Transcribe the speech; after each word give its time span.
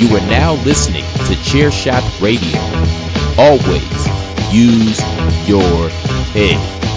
You 0.00 0.16
are 0.16 0.26
now 0.28 0.54
listening 0.64 1.02
to 1.02 1.34
Chairshot 1.44 2.22
Radio. 2.22 2.58
Always 3.36 4.08
use 4.50 4.98
your 5.46 5.90
head. 6.32 6.89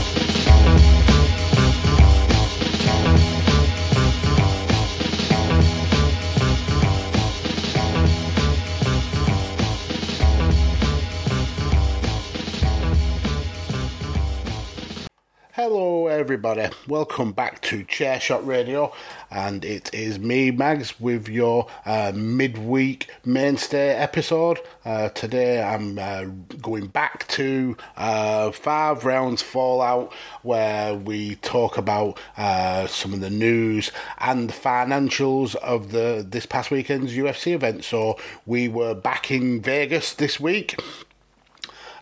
Hello, 15.66 16.07
everybody. 16.07 16.68
Welcome 16.90 17.31
back 17.31 17.62
to 17.62 17.85
Chairshot 17.85 18.46
Radio, 18.46 18.91
and 19.31 19.63
it 19.63 19.94
is 19.94 20.19
me, 20.19 20.51
Mags, 20.51 21.00
with 21.00 21.29
your 21.29 21.68
uh, 21.85 22.12
midweek 22.13 23.09
mainstay 23.24 23.91
episode. 23.91 24.59
Uh, 24.84 25.07
today, 25.07 25.63
I'm 25.63 25.97
uh, 25.97 26.25
going 26.62 26.88
back 26.88 27.29
to 27.29 27.78
uh, 27.96 28.52
five 28.52 29.06
rounds 29.06 29.41
Fallout, 29.41 30.12
where 30.41 30.96
we 30.96 31.35
talk 31.35 31.78
about 31.78 32.19
uh, 32.35 32.85
some 32.88 33.13
of 33.13 33.22
the 33.22 33.29
news 33.29 33.90
and 34.19 34.50
the 34.50 34.53
financials 34.53 35.56
of 35.56 35.94
the 35.94 36.25
this 36.29 36.46
past 36.46 36.72
weekend's 36.72 37.13
UFC 37.13 37.53
event. 37.53 37.85
So 37.85 38.19
we 38.46 38.68
were 38.68 38.94
back 38.94 39.31
in 39.31 39.62
Vegas 39.62 40.13
this 40.13 40.41
week 40.41 40.75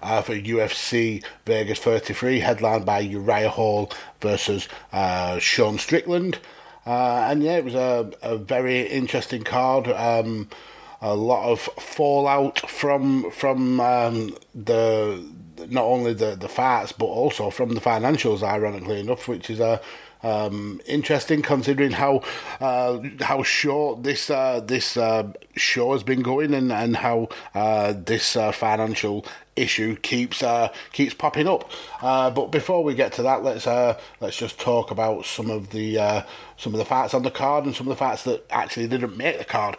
uh, 0.01 0.21
for 0.21 0.33
UFC 0.33 1.23
Vegas 1.45 1.79
33, 1.79 2.39
headlined 2.39 2.85
by 2.85 2.99
Uriah 2.99 3.49
Hall 3.49 3.91
versus 4.19 4.67
uh, 4.91 5.39
Sean 5.39 5.77
Strickland. 5.77 6.39
Uh, 6.85 7.27
and 7.29 7.43
yeah, 7.43 7.57
it 7.57 7.65
was 7.65 7.75
a, 7.75 8.11
a 8.21 8.37
very 8.37 8.81
interesting 8.81 9.43
card. 9.43 9.87
Um, 9.87 10.49
a 11.01 11.15
lot 11.15 11.51
of 11.51 11.61
fallout 11.61 12.69
from 12.69 13.31
from 13.31 13.79
um, 13.79 14.35
the 14.53 15.23
not 15.67 15.83
only 15.83 16.13
the 16.13 16.35
the 16.35 16.47
fights 16.47 16.91
but 16.91 17.05
also 17.05 17.49
from 17.49 17.73
the 17.73 17.81
financials. 17.81 18.43
Ironically 18.43 18.99
enough, 18.99 19.27
which 19.27 19.49
is 19.49 19.59
a 19.59 19.81
um, 20.23 20.79
interesting 20.85 21.41
considering 21.41 21.91
how 21.91 22.21
uh, 22.59 22.99
how 23.21 23.43
short 23.43 24.03
this 24.03 24.29
uh, 24.29 24.59
this 24.59 24.97
uh, 24.97 25.31
show 25.55 25.93
has 25.93 26.03
been 26.03 26.21
going 26.21 26.53
and 26.53 26.71
and 26.71 26.97
how 26.97 27.29
uh, 27.55 27.93
this 27.93 28.35
uh, 28.35 28.51
financial 28.51 29.25
issue 29.55 29.95
keeps 29.97 30.41
uh, 30.41 30.69
keeps 30.93 31.13
popping 31.13 31.47
up. 31.47 31.69
Uh, 32.01 32.29
but 32.29 32.51
before 32.51 32.83
we 32.83 32.93
get 32.93 33.13
to 33.13 33.23
that, 33.23 33.43
let's 33.43 33.67
uh, 33.67 33.99
let's 34.19 34.37
just 34.37 34.59
talk 34.59 34.91
about 34.91 35.25
some 35.25 35.49
of 35.49 35.69
the 35.71 36.23
some 36.57 36.73
of 36.73 36.77
the 36.77 36.85
fights 36.85 37.13
on 37.13 37.23
the 37.23 37.31
card 37.31 37.65
and 37.65 37.75
some 37.75 37.87
of 37.87 37.91
the 37.91 37.95
fights 37.99 38.23
that 38.23 38.45
actually 38.49 38.87
didn't 38.87 39.17
make 39.17 39.37
the 39.37 39.45
card. 39.45 39.77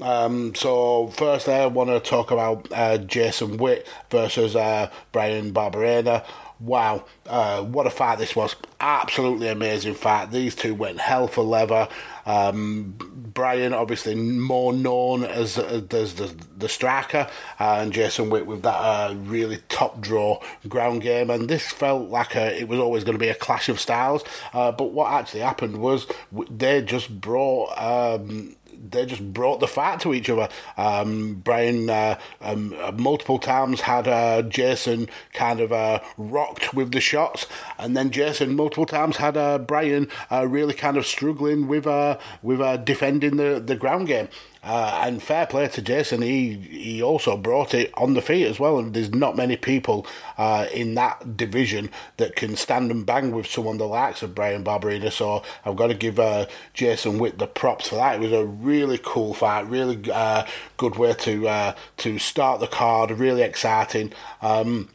Um, 0.00 0.54
so 0.54 1.08
first, 1.08 1.48
I 1.48 1.66
want 1.66 1.90
to 1.90 2.00
talk 2.00 2.30
about 2.30 2.68
uh, 2.72 2.98
Jason 2.98 3.58
Witt 3.58 3.86
versus 4.10 4.56
uh, 4.56 4.90
Bryan 5.12 5.52
Barberena. 5.52 6.24
Wow, 6.60 7.06
uh, 7.26 7.62
what 7.62 7.86
a 7.86 7.90
fight 7.90 8.18
this 8.18 8.36
was! 8.36 8.54
Absolutely 8.80 9.48
amazing 9.48 9.94
fight. 9.94 10.30
These 10.30 10.54
two 10.54 10.74
went 10.74 11.00
hell 11.00 11.26
for 11.26 11.42
leather. 11.42 11.88
Um, 12.26 12.94
Bryan, 13.32 13.72
obviously 13.72 14.14
more 14.14 14.72
known 14.72 15.24
as, 15.24 15.56
as 15.56 16.14
the, 16.14 16.34
the 16.58 16.68
striker, 16.68 17.28
and 17.58 17.92
Jason 17.92 18.28
Witt 18.28 18.46
with 18.46 18.62
that 18.62 18.76
uh, 18.76 19.14
really 19.16 19.58
top 19.70 20.00
draw 20.00 20.40
ground 20.68 21.00
game. 21.00 21.30
And 21.30 21.48
this 21.48 21.66
felt 21.66 22.10
like 22.10 22.36
a, 22.36 22.60
it 22.60 22.68
was 22.68 22.78
always 22.78 23.04
going 23.04 23.16
to 23.16 23.24
be 23.24 23.30
a 23.30 23.34
clash 23.34 23.70
of 23.70 23.80
styles. 23.80 24.22
Uh, 24.52 24.70
but 24.70 24.92
what 24.92 25.10
actually 25.12 25.40
happened 25.40 25.78
was 25.78 26.06
they 26.50 26.82
just 26.82 27.20
brought. 27.20 27.70
Um, 27.78 28.56
they 28.88 29.06
just 29.06 29.32
brought 29.32 29.60
the 29.60 29.66
fight 29.66 30.00
to 30.00 30.14
each 30.14 30.30
other. 30.30 30.48
Um, 30.76 31.34
Bryan 31.34 31.90
uh, 31.90 32.18
um, 32.40 32.74
multiple 33.00 33.38
times 33.38 33.82
had 33.82 34.08
uh, 34.08 34.42
Jason 34.42 35.08
kind 35.32 35.60
of 35.60 35.72
uh, 35.72 36.00
rocked 36.16 36.72
with 36.74 36.92
the 36.92 37.00
shots, 37.00 37.46
and 37.78 37.96
then 37.96 38.10
Jason 38.10 38.56
multiple 38.56 38.86
times 38.86 39.16
had 39.16 39.36
uh, 39.36 39.58
Bryan 39.58 40.08
uh, 40.30 40.46
really 40.46 40.74
kind 40.74 40.96
of 40.96 41.06
struggling 41.06 41.68
with 41.68 41.86
uh, 41.86 42.18
with 42.42 42.84
defending 42.84 43.36
the, 43.36 43.62
the 43.64 43.76
ground 43.76 44.06
game. 44.06 44.28
Uh, 44.62 45.00
and 45.04 45.22
fair 45.22 45.46
play 45.46 45.66
to 45.68 45.80
Jason, 45.80 46.20
he 46.20 46.52
he 46.52 47.02
also 47.02 47.36
brought 47.36 47.72
it 47.72 47.90
on 47.96 48.12
the 48.12 48.20
feet 48.20 48.46
as 48.46 48.60
well. 48.60 48.78
And 48.78 48.92
there's 48.92 49.14
not 49.14 49.34
many 49.34 49.56
people 49.56 50.06
uh, 50.36 50.66
in 50.72 50.94
that 50.96 51.36
division 51.36 51.90
that 52.18 52.36
can 52.36 52.56
stand 52.56 52.90
and 52.90 53.06
bang 53.06 53.30
with 53.30 53.46
someone 53.46 53.78
the 53.78 53.86
likes 53.86 54.22
of 54.22 54.34
Bryan 54.34 54.62
Barberena. 54.62 55.10
So 55.10 55.42
I've 55.64 55.76
got 55.76 55.86
to 55.86 55.94
give 55.94 56.20
uh, 56.20 56.46
Jason 56.74 57.18
Witt 57.18 57.38
the 57.38 57.46
props 57.46 57.88
for 57.88 57.94
that. 57.94 58.16
It 58.16 58.20
was 58.20 58.32
a 58.32 58.44
really 58.44 59.00
cool 59.02 59.32
fight, 59.32 59.62
really 59.62 59.98
uh, 60.12 60.44
good 60.76 60.96
way 60.96 61.14
to 61.14 61.48
uh, 61.48 61.74
to 61.98 62.18
start 62.18 62.60
the 62.60 62.66
card, 62.66 63.10
really 63.12 63.42
exciting. 63.42 64.12
Um, 64.42 64.90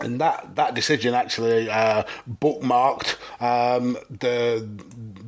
and 0.00 0.20
that, 0.20 0.56
that 0.56 0.74
decision 0.74 1.14
actually 1.14 1.70
uh, 1.70 2.04
bookmarked 2.28 3.16
um, 3.40 3.96
the 4.10 4.68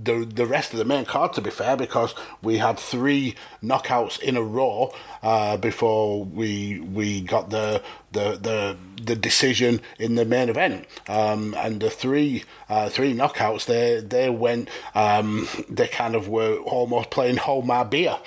the 0.08 0.25
the 0.25 0.46
rest 0.46 0.72
of 0.72 0.78
the 0.78 0.84
main 0.84 1.05
card. 1.05 1.32
To 1.34 1.40
be 1.40 1.50
fair, 1.50 1.76
because 1.76 2.14
we 2.43 2.58
had 2.58 2.78
three 2.78 3.34
knockouts 3.62 4.19
in 4.20 4.37
a 4.37 4.43
row 4.43 4.93
uh, 5.22 5.56
before 5.58 6.25
we 6.25 6.81
we 6.81 7.20
got 7.20 7.50
the 7.50 7.82
the 8.12 8.37
the 8.37 8.76
the 9.02 9.14
decision 9.14 9.81
in 9.99 10.14
the 10.14 10.25
main 10.25 10.49
event, 10.49 10.87
um, 11.08 11.55
and 11.58 11.81
the 11.81 11.90
three 11.90 12.44
uh, 12.69 12.88
three 12.88 13.14
knockouts 13.14 13.66
they 13.66 14.00
they 14.00 14.31
went 14.31 14.69
um, 14.94 15.49
they 15.69 15.88
kind 15.88 16.14
of 16.14 16.28
were 16.28 16.56
almost 16.56 17.10
playing 17.10 17.37
hold 17.37 17.66
my 17.66 17.84
beer. 17.84 18.19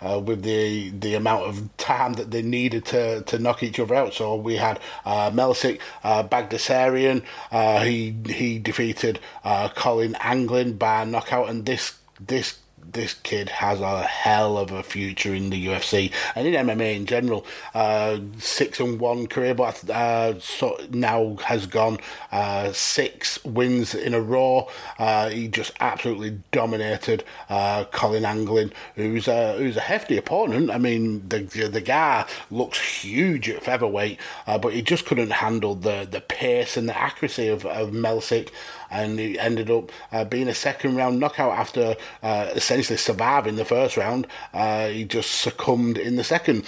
Uh, 0.00 0.18
with 0.18 0.42
the 0.42 0.90
the 0.90 1.14
amount 1.14 1.44
of 1.44 1.76
time 1.76 2.14
that 2.14 2.30
they 2.30 2.42
needed 2.42 2.84
to, 2.86 3.22
to 3.22 3.38
knock 3.38 3.62
each 3.62 3.78
other 3.78 3.94
out. 3.94 4.14
So 4.14 4.36
we 4.36 4.56
had 4.56 4.80
uh, 5.04 5.30
Melsik 5.30 5.80
uh, 6.02 6.22
Bagdasaryan. 6.24 7.22
Uh, 7.50 7.80
he 7.84 8.16
he 8.26 8.58
defeated 8.58 9.20
uh, 9.44 9.68
Colin 9.70 10.16
Anglin 10.20 10.76
by 10.76 11.04
knockout, 11.04 11.48
and 11.48 11.66
this 11.66 11.98
this 12.18 12.58
this 12.92 13.14
kid 13.14 13.48
has 13.48 13.80
a 13.80 14.02
hell 14.02 14.58
of 14.58 14.72
a 14.72 14.82
future 14.82 15.34
in 15.34 15.50
the 15.50 15.66
UFC 15.66 16.12
and 16.34 16.46
in 16.46 16.54
MMA 16.54 16.96
in 16.96 17.06
general. 17.06 17.46
Uh, 17.74 18.18
six 18.38 18.80
and 18.80 19.00
one 19.00 19.26
career, 19.26 19.54
but 19.54 19.88
uh, 19.90 20.38
so 20.40 20.78
now 20.90 21.36
has 21.44 21.66
gone 21.66 21.98
uh, 22.32 22.72
six 22.72 23.42
wins 23.44 23.94
in 23.94 24.14
a 24.14 24.20
row. 24.20 24.68
Uh, 24.98 25.28
he 25.28 25.48
just 25.48 25.72
absolutely 25.80 26.40
dominated 26.52 27.24
uh, 27.48 27.84
Colin 27.84 28.24
Anglin, 28.24 28.72
who's 28.96 29.28
a 29.28 29.54
who's 29.54 29.76
a 29.76 29.80
hefty 29.80 30.16
opponent. 30.16 30.70
I 30.70 30.78
mean, 30.78 31.28
the 31.28 31.40
the 31.40 31.80
guy 31.80 32.26
looks 32.50 33.02
huge 33.02 33.48
at 33.48 33.62
featherweight, 33.62 34.18
uh, 34.46 34.58
but 34.58 34.72
he 34.72 34.82
just 34.82 35.06
couldn't 35.06 35.30
handle 35.30 35.74
the 35.74 36.06
the 36.10 36.20
pace 36.20 36.76
and 36.76 36.88
the 36.88 36.98
accuracy 36.98 37.48
of, 37.48 37.64
of 37.66 37.90
Melsik 37.90 38.50
and 38.90 39.18
he 39.18 39.38
ended 39.38 39.70
up 39.70 39.90
uh, 40.12 40.24
being 40.24 40.48
a 40.48 40.54
second 40.54 40.96
round 40.96 41.20
knockout 41.20 41.52
after 41.52 41.96
uh, 42.22 42.50
essentially 42.54 42.96
surviving 42.96 43.56
the 43.56 43.64
first 43.64 43.96
round. 43.96 44.26
Uh, 44.52 44.88
he 44.88 45.04
just 45.04 45.30
succumbed 45.30 45.98
in 45.98 46.16
the 46.16 46.24
second. 46.24 46.64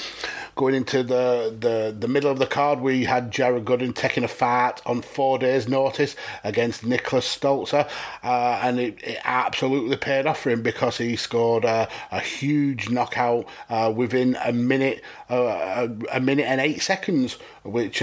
Going 0.55 0.75
into 0.75 1.03
the, 1.03 1.55
the, 1.59 1.95
the 1.99 2.09
middle 2.09 2.31
of 2.31 2.39
the 2.39 2.47
card, 2.47 2.81
we 2.81 3.05
had 3.05 3.31
Jared 3.31 3.65
Gooden 3.65 3.95
taking 3.95 4.23
a 4.23 4.29
fight 4.29 4.83
on 4.85 5.01
four 5.01 5.39
days' 5.39 5.67
notice 5.67 6.15
against 6.45 6.85
Nicholas 6.85 7.27
Stolze, 7.27 7.89
uh, 8.23 8.61
and 8.63 8.79
it, 8.79 9.03
it, 9.03 9.19
absolutely 9.25 9.97
paid 9.97 10.27
off 10.27 10.41
for 10.41 10.51
him 10.51 10.63
because 10.63 10.99
he 10.99 11.17
scored 11.17 11.65
a, 11.65 11.89
a 12.11 12.21
huge 12.21 12.91
knockout 12.91 13.47
uh, 13.71 13.93
within 13.95 14.37
a 14.45 14.53
minute, 14.53 15.03
uh, 15.31 15.89
a, 15.89 16.17
a, 16.17 16.21
minute 16.21 16.47
and 16.47 16.61
eight 16.61 16.83
seconds, 16.83 17.39
which 17.65 18.03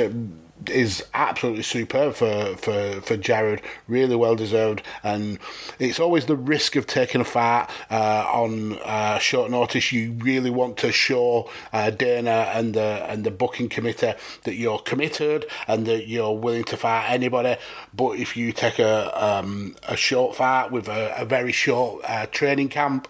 is 0.67 1.03
absolutely 1.13 1.63
superb 1.63 2.15
for, 2.15 2.55
for, 2.57 3.01
for 3.01 3.17
Jared. 3.17 3.61
Really 3.87 4.15
well 4.15 4.35
deserved. 4.35 4.83
And 5.03 5.39
it's 5.79 5.99
always 5.99 6.25
the 6.25 6.35
risk 6.35 6.75
of 6.75 6.87
taking 6.87 7.21
a 7.21 7.25
fight 7.25 7.69
uh, 7.89 8.25
on 8.31 8.79
uh, 8.79 9.19
short 9.19 9.51
notice. 9.51 9.91
You 9.91 10.13
really 10.13 10.49
want 10.49 10.77
to 10.77 10.91
show 10.91 11.49
uh, 11.71 11.91
Dana 11.91 12.51
and 12.53 12.73
the 12.73 13.05
and 13.09 13.23
the 13.23 13.31
booking 13.31 13.69
committee 13.69 14.13
that 14.43 14.55
you're 14.55 14.79
committed 14.79 15.45
and 15.67 15.85
that 15.85 16.07
you're 16.07 16.37
willing 16.37 16.63
to 16.65 16.77
fight 16.77 17.09
anybody. 17.09 17.57
But 17.93 18.19
if 18.19 18.35
you 18.35 18.51
take 18.51 18.79
a 18.79 19.25
um, 19.25 19.75
a 19.87 19.95
short 19.95 20.35
fight 20.35 20.71
with 20.71 20.87
a, 20.87 21.21
a 21.21 21.25
very 21.25 21.51
short 21.51 22.03
uh, 22.07 22.25
training 22.27 22.69
camp 22.69 23.07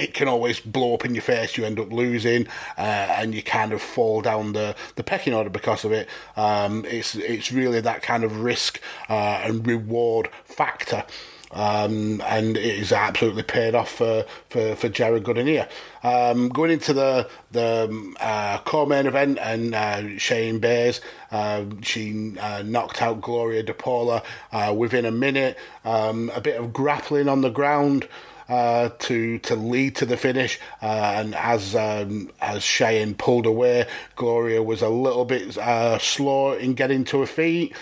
it 0.00 0.14
can 0.14 0.28
always 0.28 0.60
blow 0.60 0.94
up 0.94 1.04
in 1.04 1.14
your 1.14 1.22
face. 1.22 1.56
You 1.56 1.64
end 1.64 1.78
up 1.78 1.92
losing, 1.92 2.46
uh, 2.78 2.80
and 2.80 3.34
you 3.34 3.42
kind 3.42 3.72
of 3.72 3.82
fall 3.82 4.22
down 4.22 4.54
the, 4.54 4.74
the 4.96 5.04
pecking 5.04 5.34
order 5.34 5.50
because 5.50 5.84
of 5.84 5.92
it. 5.92 6.08
Um, 6.36 6.84
it's 6.86 7.14
it's 7.14 7.52
really 7.52 7.80
that 7.80 8.02
kind 8.02 8.24
of 8.24 8.40
risk 8.40 8.80
uh, 9.08 9.42
and 9.44 9.66
reward 9.66 10.30
factor. 10.44 11.04
Um, 11.52 12.22
and 12.26 12.56
it 12.56 12.78
is 12.78 12.92
absolutely 12.92 13.42
paid 13.42 13.74
off 13.74 13.90
for, 13.90 14.24
for, 14.48 14.76
for 14.76 14.88
Jared 14.88 15.24
Gooden 15.24 15.48
here. 15.48 15.68
Um, 16.04 16.48
going 16.48 16.70
into 16.70 16.92
the 16.92 17.28
the 17.50 18.14
uh, 18.20 18.58
co-main 18.58 19.06
event, 19.06 19.38
and 19.42 19.74
uh, 19.74 20.02
Cheyanne 20.16 20.60
Buys, 20.60 21.00
uh, 21.32 21.64
she 21.82 22.12
knocked 22.12 23.02
out 23.02 23.20
Gloria 23.20 23.64
DePaula 23.64 24.22
uh, 24.52 24.72
within 24.72 25.04
a 25.04 25.10
minute. 25.10 25.58
Um, 25.84 26.30
a 26.34 26.40
bit 26.40 26.58
of 26.58 26.72
grappling 26.72 27.28
on 27.28 27.40
the 27.40 27.50
ground 27.50 28.06
uh, 28.50 28.90
to 28.98 29.38
to 29.38 29.54
lead 29.54 29.94
to 29.96 30.04
the 30.04 30.16
finish. 30.16 30.58
Uh, 30.82 31.14
and 31.16 31.34
as 31.36 31.74
um, 31.76 32.30
as 32.40 32.62
Cheyanne 32.64 33.14
pulled 33.14 33.46
away, 33.46 33.86
Gloria 34.16 34.62
was 34.62 34.82
a 34.82 34.88
little 34.88 35.24
bit 35.24 35.56
uh, 35.56 35.98
slow 35.98 36.52
in 36.52 36.74
getting 36.74 37.04
to 37.04 37.20
her 37.20 37.26
feet. 37.26 37.74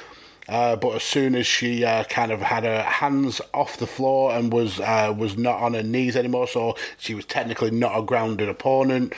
Uh, 0.47 0.77
but 0.77 0.95
as 0.97 1.03
soon 1.03 1.35
as 1.35 1.47
she 1.47 1.85
uh, 1.85 2.05
kind 2.05 2.33
of 2.33 2.41
had 2.41 2.65
her 2.65 2.83
hands 2.83 3.41
off 3.53 3.77
the 3.77 3.87
floor 3.87 4.33
and 4.33 4.53
was 4.53 4.79
uh, 4.81 5.13
was 5.17 5.37
not 5.37 5.61
on 5.61 5.75
her 5.75 5.83
knees 5.83 6.17
anymore, 6.17 6.47
so 6.47 6.77
she 6.99 7.15
was 7.15 7.25
technically 7.25 7.71
not 7.71 7.99
a 7.99 8.03
grounded 8.03 8.49
opponent. 8.49 9.13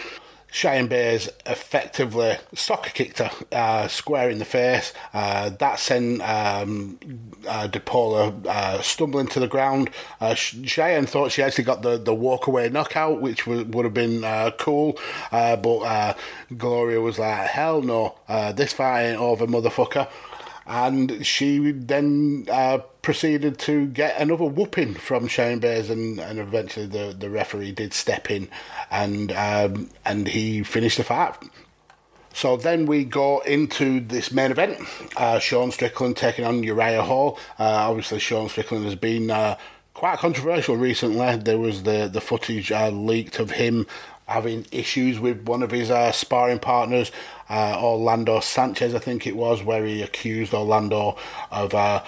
Cheyanne 0.53 0.89
Buys 0.89 1.29
effectively 1.47 2.37
soccer 2.55 2.91
kicked 2.91 3.19
her 3.19 3.31
uh, 3.53 3.89
square 3.89 4.31
in 4.31 4.39
the 4.39 4.45
face. 4.45 4.93
Uh, 5.13 5.51
that 5.51 5.79
sent 5.79 6.21
um, 6.23 6.99
uh, 7.49 7.69
DePaula 7.69 8.47
uh, 8.47 8.83
stumbling 8.83 9.29
to 9.29 9.41
the 9.41 9.49
ground. 9.49 9.91
Uh, 10.21 10.35
Cheyanne 10.35 11.07
thought 11.07 11.33
she 11.33 11.43
actually 11.43 11.65
got 11.65 11.83
the, 11.83 11.97
the 11.99 12.15
walk 12.15 12.47
away 12.47 12.69
knockout, 12.69 13.21
which 13.21 13.47
would, 13.47 13.75
would 13.75 13.85
have 13.85 13.95
been 13.95 14.25
uh, 14.25 14.51
cool. 14.59 14.99
Uh, 15.31 15.57
but 15.57 16.17
Gloria 16.57 17.01
was 17.01 17.19
like, 17.19 17.49
hell 17.49 17.83
no, 17.83 18.17
this 18.55 18.73
fight 18.73 19.05
ain't 19.05 19.21
over, 19.21 19.47
motherfucker 19.47 20.09
and 20.67 21.25
she 21.25 21.73
then 21.73 22.47
uh, 22.51 22.79
proceeded 23.03 23.59
to 23.61 23.87
get 23.87 24.21
another 24.21 24.45
whooping 24.45 24.95
from 24.95 25.27
Shane 25.27 25.59
Buys, 25.59 25.91
and, 25.91 26.19
and 26.19 26.39
eventually 26.39 26.87
the, 26.87 27.15
the 27.19 27.31
referee 27.31 27.73
did 27.73 27.93
step 27.93 28.31
in, 28.31 28.49
and 28.91 29.33
um, 29.33 29.91
and 30.05 30.29
he 30.29 30.63
finished 30.63 30.99
the 30.99 31.05
fight. 31.05 31.35
So 32.33 32.57
then 32.57 32.87
we 32.87 33.05
go 33.05 33.41
into 33.41 34.01
this 34.01 34.31
main 34.31 34.53
event. 34.53 34.79
Uh, 35.17 35.39
Sean 35.39 35.73
Strickland 35.73 36.17
taking 36.17 36.45
on 36.45 36.63
Uriah 36.63 37.03
Hall. 37.03 37.39
Uh, 37.59 37.65
obviously, 37.65 38.21
Sean 38.21 38.49
Strickland 38.49 38.85
has 38.85 38.95
been 38.95 39.31
uh, 39.31 39.57
quite 39.95 40.19
controversial 40.19 40.77
recently. 40.77 41.37
There 41.37 41.59
was 41.59 41.83
the 41.83 42.09
the 42.09 42.21
footage 42.21 42.71
uh, 42.71 42.91
leaked 42.91 43.39
of 43.41 43.53
him 43.53 43.87
having 44.31 44.65
issues 44.71 45.19
with 45.19 45.43
one 45.47 45.63
of 45.63 45.73
his 45.73 45.91
uh, 45.91 46.13
sparring 46.13 46.61
partners, 46.61 47.11
uh, 47.49 47.77
Orlando 47.83 48.39
Sanchez, 48.39 48.95
I 48.95 49.01
think 49.01 49.27
it 49.27 49.35
was, 49.35 49.63
where 49.63 49.85
he 49.85 50.03
accused 50.03 50.55
Orlando 50.55 51.17
of 51.51 51.75
uh, 51.75 52.05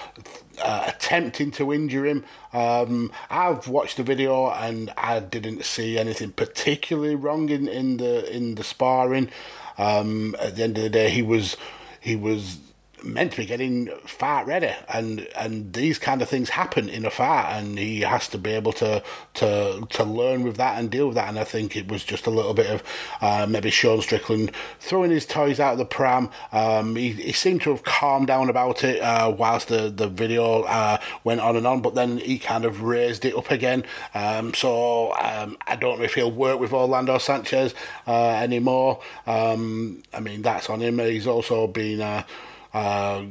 uh, 0.62 0.84
attempting 0.86 1.50
to 1.52 1.72
injure 1.72 2.06
him. 2.06 2.24
Um, 2.52 3.10
I've 3.28 3.66
watched 3.66 3.96
the 3.96 4.04
video 4.04 4.50
and 4.50 4.92
I 4.96 5.18
didn't 5.18 5.64
see 5.64 5.98
anything 5.98 6.30
particularly 6.30 7.16
wrong 7.16 7.48
in, 7.48 7.66
in 7.66 7.96
the 7.96 8.30
in 8.34 8.54
the 8.54 8.62
sparring. 8.62 9.30
Um, 9.76 10.36
at 10.38 10.54
the 10.54 10.62
end 10.62 10.76
of 10.76 10.84
the 10.84 10.90
day, 10.90 11.10
he 11.10 11.22
was 11.22 11.56
he 11.98 12.14
was 12.14 12.58
meant 13.04 13.32
to 13.32 13.38
be 13.38 13.46
getting 13.46 13.88
fight 14.06 14.46
ready, 14.46 14.72
and 14.88 15.26
and 15.36 15.72
these 15.72 15.98
kind 15.98 16.22
of 16.22 16.28
things 16.28 16.50
happen 16.50 16.88
in 16.88 17.04
a 17.04 17.10
fight, 17.10 17.56
and 17.56 17.78
he 17.78 18.00
has 18.00 18.28
to 18.28 18.38
be 18.38 18.50
able 18.50 18.72
to 18.74 19.02
to 19.34 19.86
to 19.90 20.04
learn 20.04 20.42
with 20.42 20.56
that 20.56 20.78
and 20.78 20.90
deal 20.90 21.06
with 21.08 21.16
that. 21.16 21.28
And 21.28 21.38
I 21.38 21.44
think 21.44 21.76
it 21.76 21.88
was 21.88 22.04
just 22.04 22.26
a 22.26 22.30
little 22.30 22.54
bit 22.54 22.66
of 22.66 22.82
uh, 23.20 23.46
maybe 23.48 23.70
Sean 23.70 24.00
Strickland 24.00 24.52
throwing 24.80 25.10
his 25.10 25.26
toys 25.26 25.60
out 25.60 25.72
of 25.72 25.78
the 25.78 25.84
pram. 25.84 26.30
Um, 26.52 26.96
he, 26.96 27.10
he 27.10 27.32
seemed 27.32 27.62
to 27.62 27.70
have 27.70 27.84
calmed 27.84 28.26
down 28.26 28.48
about 28.48 28.84
it 28.84 29.00
uh, 29.00 29.34
whilst 29.36 29.68
the 29.68 29.90
the 29.90 30.08
video 30.08 30.62
uh, 30.62 30.98
went 31.24 31.40
on 31.40 31.56
and 31.56 31.66
on, 31.66 31.80
but 31.82 31.94
then 31.94 32.18
he 32.18 32.38
kind 32.38 32.64
of 32.64 32.82
raised 32.82 33.24
it 33.24 33.34
up 33.34 33.50
again. 33.50 33.84
Um, 34.14 34.54
so 34.54 35.12
um, 35.14 35.56
I 35.66 35.76
don't 35.76 35.98
know 35.98 36.04
if 36.04 36.14
he'll 36.14 36.30
work 36.30 36.60
with 36.60 36.72
Orlando 36.72 37.18
Sanchez 37.18 37.74
uh, 38.06 38.30
anymore. 38.30 39.00
Um, 39.26 40.02
I 40.12 40.20
mean 40.20 40.42
that's 40.42 40.70
on 40.70 40.80
him. 40.80 40.98
He's 40.98 41.26
also 41.26 41.66
been 41.66 42.00
uh, 42.74 42.82
uh, 42.82 43.24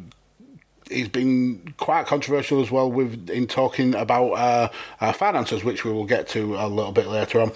he's 0.90 1.08
been 1.08 1.74
quite 1.78 2.06
controversial 2.06 2.62
as 2.62 2.70
well 2.70 2.92
with 2.92 3.30
in 3.30 3.48
talking 3.48 3.96
about 3.96 4.32
uh, 4.34 4.70
uh, 5.00 5.14
finances, 5.14 5.64
which 5.64 5.86
we 5.86 5.92
will 5.92 6.06
get 6.06 6.28
to 6.30 6.56
a 6.56 6.68
little 6.68 6.92
bit 6.92 7.08
later 7.08 7.42
on. 7.42 7.52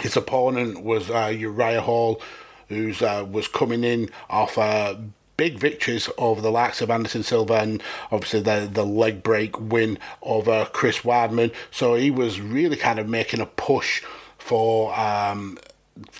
His 0.00 0.16
opponent 0.16 0.82
was 0.82 1.10
uh, 1.10 1.32
Uriah 1.34 1.80
Hall, 1.80 2.20
who 2.68 2.92
uh, 3.00 3.26
was 3.30 3.48
coming 3.48 3.84
in 3.84 4.10
off 4.28 4.56
uh, 4.58 4.96
big 5.36 5.58
victories 5.58 6.08
over 6.18 6.40
the 6.40 6.50
likes 6.50 6.82
of 6.82 6.90
Anderson 6.90 7.22
Silva 7.22 7.54
and 7.54 7.82
obviously 8.12 8.40
the 8.40 8.68
the 8.70 8.84
leg 8.84 9.22
break 9.22 9.58
win 9.58 9.98
over 10.22 10.66
Chris 10.72 10.98
Weidman. 11.00 11.52
So 11.70 11.94
he 11.94 12.10
was 12.10 12.40
really 12.40 12.76
kind 12.76 12.98
of 12.98 13.08
making 13.08 13.40
a 13.40 13.46
push 13.46 14.02
for. 14.38 14.98
Um, 14.98 15.58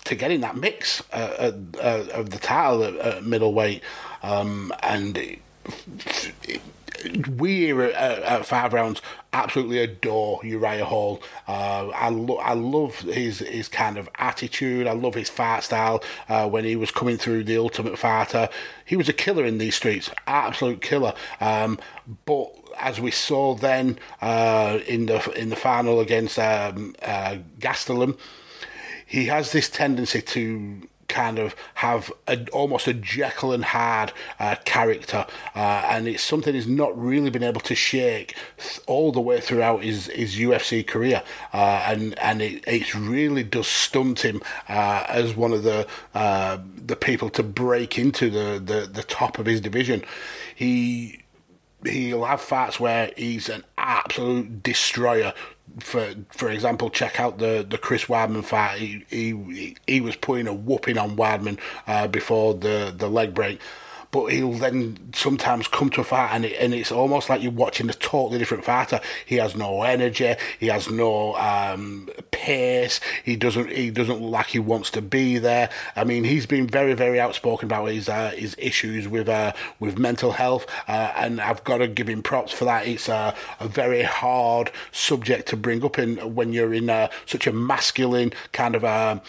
to 0.03 0.13
get 0.13 0.29
in 0.29 0.41
that 0.41 0.55
mix 0.55 1.01
of 1.11 1.71
the 1.71 2.39
title 2.39 2.83
at 3.01 3.23
middleweight, 3.23 3.81
um, 4.23 4.73
and 4.83 5.39
we 7.37 7.71
at, 7.71 7.93
at, 7.93 8.45
Five 8.45 8.73
Rounds 8.73 9.01
absolutely 9.33 9.79
adore 9.79 10.39
Uriah 10.43 10.85
Hall. 10.85 11.21
Uh, 11.47 11.89
I, 11.89 12.09
lo- 12.09 12.37
I 12.37 12.53
love 12.53 12.99
his 12.99 13.39
his 13.39 13.67
kind 13.67 13.97
of 13.97 14.09
attitude. 14.15 14.87
I 14.87 14.93
love 14.93 15.15
his 15.15 15.29
fight 15.29 15.63
style. 15.63 16.03
Uh, 16.29 16.49
when 16.49 16.65
he 16.65 16.75
was 16.75 16.91
coming 16.91 17.17
through 17.17 17.43
the 17.45 17.57
Ultimate 17.57 17.97
Fighter, 17.97 18.49
he 18.85 18.95
was 18.95 19.09
a 19.09 19.13
killer 19.13 19.45
in 19.45 19.57
these 19.57 19.75
streets, 19.75 20.11
absolute 20.27 20.81
killer. 20.81 21.13
Um, 21.39 21.79
but 22.25 22.51
as 22.77 22.99
we 22.99 23.11
saw 23.11 23.55
then 23.55 23.99
uh, 24.21 24.79
in 24.87 25.05
the 25.05 25.31
in 25.39 25.49
the 25.49 25.55
final 25.55 25.99
against 25.99 26.37
um, 26.39 26.95
uh, 27.01 27.37
Gastelum, 27.59 28.17
he 29.05 29.25
has 29.25 29.51
this 29.51 29.69
tendency 29.69 30.21
to 30.21 30.87
kind 31.11 31.37
of 31.37 31.55
have 31.75 32.11
a, 32.27 32.47
almost 32.49 32.87
a 32.87 32.93
Jekyll 32.93 33.51
and 33.51 33.65
Hyde 33.65 34.13
uh, 34.39 34.55
character, 34.65 35.27
uh, 35.55 35.59
and 35.89 36.07
it's 36.07 36.23
something 36.23 36.55
he's 36.55 36.67
not 36.67 36.97
really 36.97 37.29
been 37.29 37.43
able 37.43 37.61
to 37.61 37.75
shake 37.75 38.35
th- 38.57 38.79
all 38.87 39.11
the 39.11 39.21
way 39.21 39.39
throughout 39.39 39.83
his, 39.83 40.07
his 40.07 40.37
UFC 40.37 40.87
career, 40.87 41.21
uh, 41.53 41.85
and 41.87 42.17
and 42.19 42.41
it, 42.41 42.63
it 42.65 42.95
really 42.95 43.43
does 43.43 43.67
stunt 43.67 44.23
him 44.23 44.41
uh, 44.69 45.05
as 45.09 45.35
one 45.35 45.51
of 45.51 45.63
the 45.63 45.85
uh, 46.15 46.57
the 46.85 46.95
people 46.95 47.29
to 47.29 47.43
break 47.43 47.99
into 47.99 48.29
the, 48.29 48.59
the, 48.59 48.87
the 48.87 49.03
top 49.03 49.37
of 49.37 49.45
his 49.45 49.61
division. 49.61 50.03
He 50.55 51.21
he'll 51.85 52.25
have 52.25 52.41
fights 52.41 52.79
where 52.79 53.11
he's 53.17 53.49
an 53.49 53.63
absolute 53.77 54.63
destroyer. 54.63 55.33
For 55.79 56.13
for 56.29 56.49
example, 56.49 56.89
check 56.89 57.19
out 57.19 57.37
the, 57.37 57.65
the 57.67 57.77
Chris 57.77 58.05
Weidman 58.05 58.43
fight. 58.43 58.79
He, 58.79 59.05
he 59.09 59.77
he 59.87 60.01
was 60.01 60.15
putting 60.15 60.47
a 60.47 60.53
whooping 60.53 60.97
on 60.97 61.15
Weidman 61.15 61.59
uh, 61.87 62.07
before 62.07 62.53
the, 62.53 62.93
the 62.95 63.07
leg 63.09 63.33
break 63.33 63.59
but 64.11 64.27
he'll 64.27 64.53
then 64.53 64.97
sometimes 65.13 65.67
come 65.67 65.89
to 65.89 66.01
a 66.01 66.03
fight 66.03 66.31
and, 66.33 66.45
it, 66.45 66.57
and 66.59 66.73
it's 66.73 66.91
almost 66.91 67.29
like 67.29 67.41
you're 67.41 67.51
watching 67.51 67.89
a 67.89 67.93
totally 67.93 68.37
different 68.37 68.65
fighter. 68.65 68.99
He 69.25 69.37
has 69.37 69.55
no 69.55 69.83
energy, 69.83 70.35
he 70.59 70.67
has 70.67 70.89
no 70.89 71.35
um, 71.35 72.09
pace, 72.31 72.99
he 73.23 73.35
doesn't 73.35 73.71
he 73.71 73.89
doesn't 73.89 74.21
look 74.21 74.31
like 74.31 74.47
he 74.47 74.59
wants 74.59 74.91
to 74.91 75.01
be 75.01 75.37
there. 75.37 75.69
I 75.95 76.03
mean, 76.03 76.23
he's 76.23 76.45
been 76.45 76.67
very 76.67 76.93
very 76.93 77.19
outspoken 77.19 77.67
about 77.67 77.85
his 77.85 78.09
uh, 78.09 78.31
his 78.31 78.55
issues 78.57 79.07
with 79.07 79.29
uh, 79.29 79.53
with 79.79 79.97
mental 79.97 80.33
health, 80.33 80.65
uh, 80.87 81.13
and 81.15 81.39
I've 81.39 81.63
got 81.63 81.77
to 81.77 81.87
give 81.87 82.09
him 82.09 82.21
props 82.21 82.51
for 82.51 82.65
that. 82.65 82.87
It's 82.87 83.07
a, 83.09 83.33
a 83.59 83.67
very 83.67 84.03
hard 84.03 84.71
subject 84.91 85.47
to 85.49 85.57
bring 85.57 85.83
up 85.83 85.97
in 85.97 86.35
when 86.35 86.53
you're 86.53 86.73
in 86.73 86.89
uh, 86.89 87.09
such 87.25 87.47
a 87.47 87.51
masculine 87.51 88.33
kind 88.51 88.75
of 88.75 88.83
a 88.83 89.21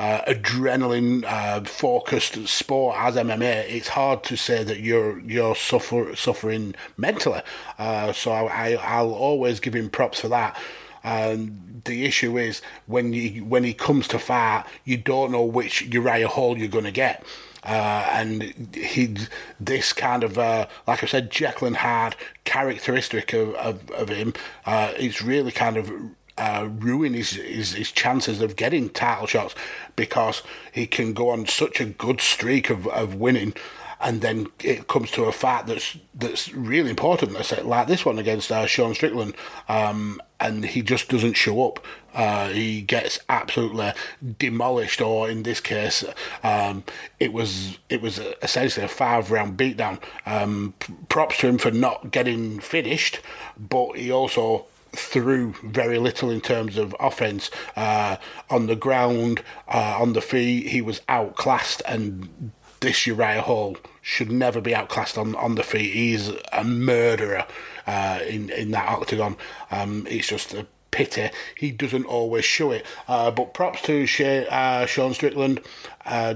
uh, 0.00 0.22
adrenaline 0.24 1.24
uh, 1.26 1.60
focused 1.62 2.48
sport 2.48 2.96
as 2.98 3.16
MMA, 3.16 3.68
it's 3.68 3.88
hard 3.88 4.24
to 4.24 4.34
say 4.34 4.64
that 4.64 4.80
you're 4.80 5.20
you're 5.20 5.54
suffer, 5.54 6.16
suffering 6.16 6.74
mentally. 6.96 7.42
Uh, 7.78 8.10
so 8.14 8.32
I, 8.32 8.78
I 8.82 9.02
will 9.02 9.12
always 9.12 9.60
give 9.60 9.76
him 9.76 9.90
props 9.90 10.20
for 10.20 10.28
that. 10.28 10.58
And 11.04 11.82
the 11.84 12.06
issue 12.06 12.38
is 12.38 12.62
when 12.86 13.12
you 13.12 13.44
when 13.44 13.62
he 13.62 13.74
comes 13.74 14.08
to 14.08 14.18
fight, 14.18 14.64
you 14.86 14.96
don't 14.96 15.32
know 15.32 15.44
which 15.44 15.82
Uriah 15.82 16.28
Hall 16.28 16.56
you're 16.56 16.68
going 16.68 16.84
to 16.84 16.90
get. 16.90 17.22
Uh, 17.62 18.08
and 18.12 18.74
he 18.74 19.16
this 19.60 19.92
kind 19.92 20.24
of 20.24 20.38
uh, 20.38 20.66
like 20.86 21.04
I 21.04 21.06
said 21.06 21.30
Jekyll 21.30 21.66
and 21.66 21.76
Hyde 21.76 22.16
characteristic 22.44 23.34
of, 23.34 23.54
of, 23.56 23.90
of 23.90 24.08
him 24.08 24.32
uh, 24.64 24.94
it's 24.96 25.20
really 25.20 25.52
kind 25.52 25.76
of 25.76 25.92
uh, 26.40 26.68
ruin 26.78 27.12
his, 27.14 27.32
his, 27.32 27.74
his 27.74 27.92
chances 27.92 28.40
of 28.40 28.56
getting 28.56 28.88
title 28.88 29.26
shots 29.26 29.54
because 29.94 30.42
he 30.72 30.86
can 30.86 31.12
go 31.12 31.28
on 31.28 31.46
such 31.46 31.80
a 31.80 31.84
good 31.84 32.20
streak 32.20 32.70
of, 32.70 32.86
of 32.88 33.14
winning 33.14 33.54
and 34.00 34.22
then 34.22 34.46
it 34.64 34.88
comes 34.88 35.10
to 35.10 35.24
a 35.24 35.32
fight 35.32 35.66
that's 35.66 35.98
that's 36.14 36.52
really 36.54 36.88
important, 36.88 37.32
like 37.66 37.86
this 37.86 38.04
one 38.04 38.18
against 38.18 38.50
uh, 38.50 38.66
Sean 38.66 38.94
Strickland, 38.94 39.34
um, 39.68 40.20
and 40.38 40.64
he 40.64 40.80
just 40.80 41.10
doesn't 41.10 41.34
show 41.34 41.66
up. 41.66 41.84
Uh, 42.14 42.48
he 42.48 42.80
gets 42.80 43.18
absolutely 43.28 43.92
demolished, 44.38 45.02
or 45.02 45.28
in 45.28 45.42
this 45.42 45.60
case, 45.60 46.02
um, 46.42 46.82
it 47.18 47.32
was 47.32 47.78
it 47.90 48.00
was 48.00 48.18
essentially 48.40 48.86
a 48.86 48.88
five 48.88 49.30
round 49.30 49.58
beatdown. 49.58 50.00
Um, 50.24 50.72
props 51.10 51.38
to 51.40 51.48
him 51.48 51.58
for 51.58 51.70
not 51.70 52.10
getting 52.10 52.58
finished, 52.58 53.20
but 53.58 53.98
he 53.98 54.10
also 54.10 54.64
threw 54.92 55.54
very 55.64 55.98
little 55.98 56.30
in 56.30 56.40
terms 56.40 56.76
of 56.76 56.94
offense 56.98 57.50
uh, 57.76 58.16
on 58.48 58.66
the 58.66 58.76
ground, 58.76 59.42
uh, 59.68 59.98
on 60.00 60.12
the 60.12 60.20
feet. 60.20 60.68
He 60.68 60.80
was 60.80 61.00
outclassed, 61.08 61.82
and 61.86 62.52
this 62.80 63.06
Uriah 63.06 63.42
Hall 63.42 63.76
should 64.02 64.30
never 64.30 64.60
be 64.60 64.74
outclassed 64.74 65.18
on, 65.18 65.34
on 65.36 65.54
the 65.54 65.62
feet. 65.62 65.92
He's 65.92 66.30
a 66.52 66.64
murderer 66.64 67.46
uh, 67.86 68.20
in 68.26 68.50
in 68.50 68.70
that 68.72 68.88
octagon. 68.88 69.36
Um, 69.70 70.06
it's 70.08 70.28
just 70.28 70.54
a 70.54 70.66
pity 70.90 71.30
he 71.56 71.70
doesn't 71.70 72.04
always 72.04 72.44
show 72.44 72.72
it. 72.72 72.84
Uh, 73.06 73.30
but 73.30 73.54
props 73.54 73.82
to 73.82 74.02
uh, 74.50 74.86
Sean 74.86 75.14
Strickland. 75.14 75.60
Uh, 76.04 76.34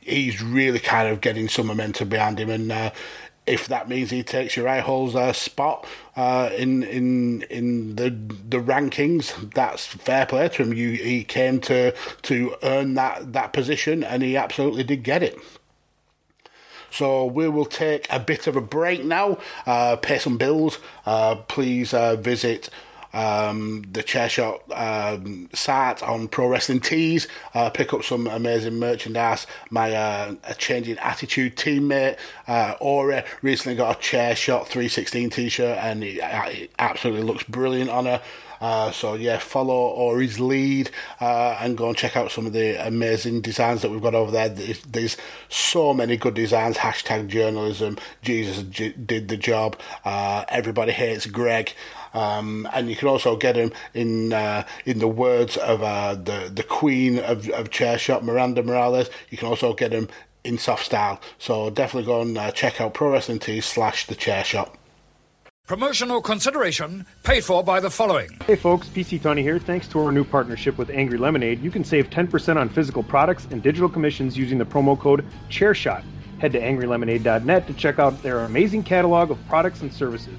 he's 0.00 0.42
really 0.42 0.78
kind 0.78 1.08
of 1.08 1.20
getting 1.20 1.48
some 1.48 1.66
momentum 1.66 2.08
behind 2.08 2.38
him, 2.38 2.50
and 2.50 2.92
if 3.46 3.68
that 3.68 3.88
means 3.88 4.10
he 4.10 4.22
takes 4.22 4.56
Uriah 4.56 4.82
Hall's 4.82 5.14
uh, 5.14 5.32
spot 5.32 5.86
uh, 6.16 6.50
in 6.56 6.82
in 6.82 7.42
in 7.50 7.96
the 7.96 8.10
the 8.10 8.58
rankings, 8.58 9.52
that's 9.52 9.86
fair 9.86 10.26
play 10.26 10.48
to 10.48 10.62
him. 10.62 10.72
You, 10.72 10.92
he 10.92 11.24
came 11.24 11.60
to 11.60 11.94
to 12.22 12.56
earn 12.62 12.94
that 12.94 13.32
that 13.32 13.52
position, 13.52 14.02
and 14.02 14.22
he 14.22 14.36
absolutely 14.36 14.84
did 14.84 15.02
get 15.02 15.22
it. 15.22 15.38
So 16.90 17.26
we 17.26 17.48
will 17.48 17.64
take 17.66 18.06
a 18.08 18.20
bit 18.20 18.46
of 18.46 18.54
a 18.54 18.60
break 18.60 19.04
now, 19.04 19.38
uh, 19.66 19.96
pay 19.96 20.18
some 20.18 20.38
bills. 20.38 20.78
Uh, 21.04 21.34
please 21.34 21.92
uh, 21.92 22.14
visit 22.14 22.70
um, 23.14 23.84
the 23.92 24.02
Chairshot 24.02 24.60
um, 24.76 25.48
site 25.54 26.02
on 26.02 26.28
Pro 26.28 26.48
Wrestling 26.48 26.80
Tees. 26.80 27.26
Uh, 27.54 27.70
pick 27.70 27.94
up 27.94 28.02
some 28.02 28.26
amazing 28.26 28.78
merchandise. 28.78 29.46
My 29.70 29.92
uh, 29.92 30.34
changing 30.58 30.98
attitude 30.98 31.56
teammate 31.56 32.18
uh, 32.46 32.74
Ori 32.80 33.22
recently 33.40 33.76
got 33.76 33.96
a 33.96 33.98
Chairshot 34.00 34.66
316 34.66 35.30
t-shirt, 35.30 35.78
and 35.78 36.04
it, 36.04 36.20
uh, 36.20 36.44
it 36.48 36.70
absolutely 36.78 37.22
looks 37.22 37.44
brilliant 37.44 37.90
on 37.90 38.06
her. 38.06 38.20
Uh, 38.60 38.90
so 38.90 39.14
yeah, 39.14 39.38
follow 39.38 39.74
Ori's 39.74 40.40
lead 40.40 40.90
uh, 41.20 41.58
and 41.60 41.76
go 41.76 41.88
and 41.88 41.96
check 41.98 42.16
out 42.16 42.30
some 42.30 42.46
of 42.46 42.54
the 42.54 42.86
amazing 42.86 43.42
designs 43.42 43.82
that 43.82 43.90
we've 43.90 44.00
got 44.00 44.14
over 44.14 44.30
there. 44.30 44.48
There's, 44.48 44.80
there's 44.82 45.16
so 45.50 45.92
many 45.92 46.16
good 46.16 46.32
designs. 46.32 46.78
Hashtag 46.78 47.28
journalism. 47.28 47.98
Jesus 48.22 48.62
did 48.62 49.28
the 49.28 49.36
job. 49.36 49.78
Uh, 50.04 50.44
everybody 50.48 50.92
hates 50.92 51.26
Greg. 51.26 51.74
Um, 52.14 52.66
and 52.72 52.88
you 52.88 52.96
can 52.96 53.08
also 53.08 53.36
get 53.36 53.56
him 53.56 53.72
in 53.92 54.32
uh, 54.32 54.64
in 54.86 55.00
the 55.00 55.08
words 55.08 55.56
of 55.56 55.82
uh, 55.82 56.14
the 56.14 56.50
the 56.52 56.62
queen 56.62 57.18
of, 57.18 57.48
of 57.50 57.70
chair 57.70 57.98
shot, 57.98 58.24
Miranda 58.24 58.62
Morales. 58.62 59.10
You 59.30 59.36
can 59.36 59.48
also 59.48 59.74
get 59.74 59.92
him 59.92 60.08
in 60.44 60.58
soft 60.58 60.84
style. 60.84 61.20
So 61.38 61.70
definitely 61.70 62.06
go 62.06 62.22
and 62.22 62.38
uh, 62.38 62.50
check 62.52 62.80
out 62.80 62.94
Pro 62.94 63.10
Wrestling 63.10 63.40
Tees 63.40 63.64
slash 63.64 64.06
the 64.06 64.14
chair 64.14 64.44
shot. 64.44 64.76
Promotional 65.66 66.20
consideration 66.20 67.06
paid 67.22 67.42
for 67.42 67.64
by 67.64 67.80
the 67.80 67.88
following. 67.88 68.28
Hey 68.46 68.54
folks, 68.54 68.86
PC 68.88 69.22
Tony 69.22 69.40
here. 69.40 69.58
Thanks 69.58 69.88
to 69.88 70.00
our 70.00 70.12
new 70.12 70.22
partnership 70.22 70.76
with 70.76 70.90
Angry 70.90 71.16
Lemonade, 71.16 71.62
you 71.62 71.70
can 71.70 71.82
save 71.82 72.10
10% 72.10 72.58
on 72.58 72.68
physical 72.68 73.02
products 73.02 73.48
and 73.50 73.62
digital 73.62 73.88
commissions 73.88 74.36
using 74.36 74.58
the 74.58 74.66
promo 74.66 74.98
code 74.98 75.24
ChairShot. 75.48 76.04
Head 76.38 76.52
to 76.52 76.60
angrylemonade.net 76.60 77.66
to 77.66 77.72
check 77.72 77.98
out 77.98 78.22
their 78.22 78.40
amazing 78.40 78.82
catalog 78.82 79.30
of 79.30 79.38
products 79.48 79.80
and 79.80 79.90
services. 79.90 80.38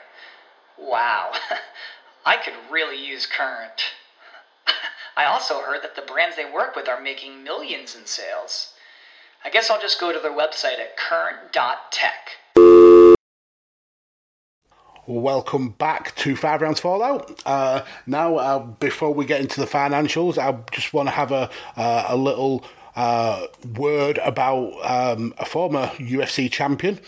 Wow, 0.81 1.31
I 2.25 2.37
could 2.37 2.55
really 2.71 2.97
use 2.97 3.27
Current. 3.27 3.83
I 5.17 5.25
also 5.25 5.61
heard 5.61 5.83
that 5.83 5.95
the 5.95 6.01
brands 6.01 6.35
they 6.35 6.45
work 6.45 6.75
with 6.75 6.89
are 6.89 6.99
making 6.99 7.43
millions 7.43 7.95
in 7.95 8.07
sales. 8.07 8.73
I 9.45 9.49
guess 9.49 9.69
I'll 9.69 9.81
just 9.81 9.99
go 9.99 10.11
to 10.11 10.19
their 10.19 10.31
website 10.31 10.79
at 10.79 10.97
current.tech. 10.97 12.31
Welcome 15.07 15.69
back 15.69 16.15
to 16.17 16.35
Five 16.35 16.61
Rounds 16.61 16.79
Fallout. 16.79 17.41
Uh, 17.45 17.83
now, 18.05 18.35
uh, 18.37 18.59
before 18.59 19.13
we 19.13 19.25
get 19.25 19.41
into 19.41 19.59
the 19.59 19.67
financials, 19.67 20.37
I 20.37 20.57
just 20.71 20.93
want 20.93 21.09
to 21.09 21.11
have 21.11 21.31
a 21.31 21.49
uh, 21.75 22.05
a 22.09 22.15
little 22.17 22.63
uh, 22.95 23.47
word 23.77 24.19
about 24.19 24.73
um, 24.83 25.33
a 25.37 25.45
former 25.45 25.87
UFC 25.97 26.51
champion, 26.51 26.99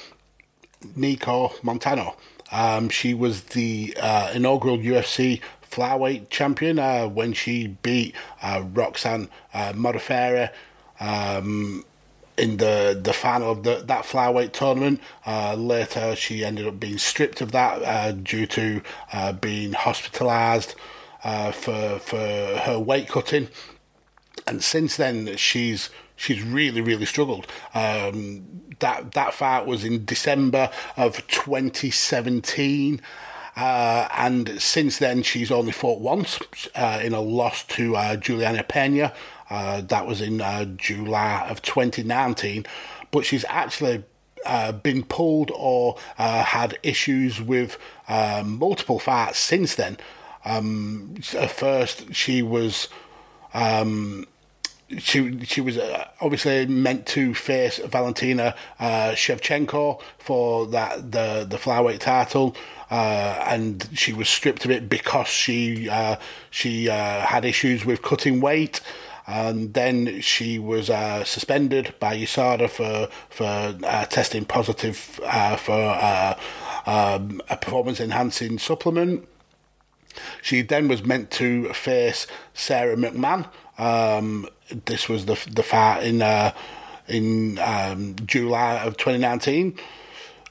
Nicco 0.97 1.63
Montano. 1.63 2.15
Um, 2.53 2.87
she 2.89 3.15
was 3.15 3.41
the 3.45 3.97
uh, 3.99 4.31
inaugural 4.33 4.77
UFC 4.77 5.41
flyweight 5.69 6.29
champion 6.29 6.77
uh, 6.77 7.07
when 7.07 7.33
she 7.33 7.67
beat 7.67 8.15
uh, 8.43 8.63
Roxanne 8.73 9.27
uh, 9.55 9.73
Modafferi 9.73 10.51
um, 10.99 11.83
in 12.37 12.57
the, 12.57 12.99
the 13.01 13.11
final 13.11 13.51
of 13.51 13.63
the, 13.63 13.83
that 13.87 14.05
flyweight 14.05 14.53
tournament. 14.53 15.01
Uh, 15.25 15.55
later, 15.55 16.15
she 16.15 16.45
ended 16.45 16.67
up 16.67 16.79
being 16.79 16.99
stripped 16.99 17.41
of 17.41 17.51
that 17.53 17.81
uh, 17.81 18.11
due 18.11 18.45
to 18.45 18.81
uh, 19.11 19.33
being 19.33 19.73
hospitalised 19.73 20.75
for 21.53 21.99
for 21.99 22.17
her 22.17 22.77
weight 22.77 23.07
cutting. 23.07 23.47
And 24.45 24.63
since 24.63 24.97
then, 24.97 25.37
she's 25.37 25.89
she's 26.15 26.41
really 26.43 26.81
really 26.81 27.05
struggled. 27.05 27.47
Um, 27.73 28.63
that 28.79 29.13
that 29.13 29.33
fight 29.33 29.65
was 29.65 29.83
in 29.83 30.05
December 30.05 30.69
of 30.97 31.25
2017. 31.27 33.01
Uh, 33.55 34.07
and 34.17 34.59
since 34.61 34.97
then, 34.97 35.21
she's 35.21 35.51
only 35.51 35.71
fought 35.71 36.01
once 36.01 36.39
uh, 36.75 36.99
in 37.03 37.13
a 37.13 37.21
loss 37.21 37.63
to 37.63 37.95
uh, 37.95 38.15
Juliana 38.15 38.63
Pena. 38.63 39.13
Uh, 39.49 39.81
that 39.81 40.07
was 40.07 40.21
in 40.21 40.41
uh, 40.41 40.65
July 40.75 41.45
of 41.49 41.61
2019. 41.61 42.65
But 43.11 43.25
she's 43.25 43.45
actually 43.47 44.03
uh, 44.45 44.71
been 44.71 45.03
pulled 45.03 45.51
or 45.53 45.97
had 46.17 46.77
issues 46.81 47.39
with 47.39 47.77
multiple 48.09 48.99
fights 48.99 49.39
since 49.39 49.75
then. 49.75 49.97
Um, 50.45 51.15
at 51.37 51.51
first, 51.51 52.13
she 52.13 52.41
was. 52.41 52.89
Um, 53.53 54.25
she 54.99 55.43
she 55.45 55.61
was 55.61 55.77
uh, 55.77 56.07
obviously 56.21 56.65
meant 56.65 57.05
to 57.07 57.33
face 57.33 57.79
Valentina 57.79 58.55
uh, 58.79 59.11
Shevchenko 59.11 60.01
for 60.19 60.67
that 60.67 61.11
the 61.11 61.45
the 61.49 61.57
flyweight 61.57 61.99
title, 61.99 62.55
uh, 62.91 63.43
and 63.47 63.87
she 63.93 64.13
was 64.13 64.29
stripped 64.29 64.65
of 64.65 64.71
it 64.71 64.89
because 64.89 65.27
she 65.27 65.89
uh, 65.89 66.17
she 66.49 66.89
uh, 66.89 67.21
had 67.21 67.45
issues 67.45 67.85
with 67.85 68.01
cutting 68.01 68.41
weight. 68.41 68.81
And 69.25 69.73
then 69.73 70.19
she 70.19 70.59
was 70.59 70.89
uh, 70.89 71.23
suspended 71.23 71.95
by 71.97 72.17
USADA 72.17 72.69
for 72.69 73.07
for 73.29 74.05
testing 74.09 74.43
positive 74.43 74.97
for 74.97 75.97
um, 76.85 77.41
a 77.49 77.55
performance 77.55 78.01
enhancing 78.01 78.59
supplement. 78.59 79.25
She 80.41 80.61
then 80.61 80.87
was 80.87 81.03
meant 81.03 81.31
to 81.31 81.73
face 81.73 82.27
Sarah 82.53 82.95
McMahon. 82.95 83.47
Um, 83.77 84.47
this 84.85 85.09
was 85.09 85.25
the 85.25 85.39
the 85.51 85.63
fight 85.63 86.03
in 86.03 86.21
uh, 86.21 86.53
in 87.07 87.59
um, 87.59 88.15
July 88.25 88.79
of 88.79 88.97
2019. 88.97 89.77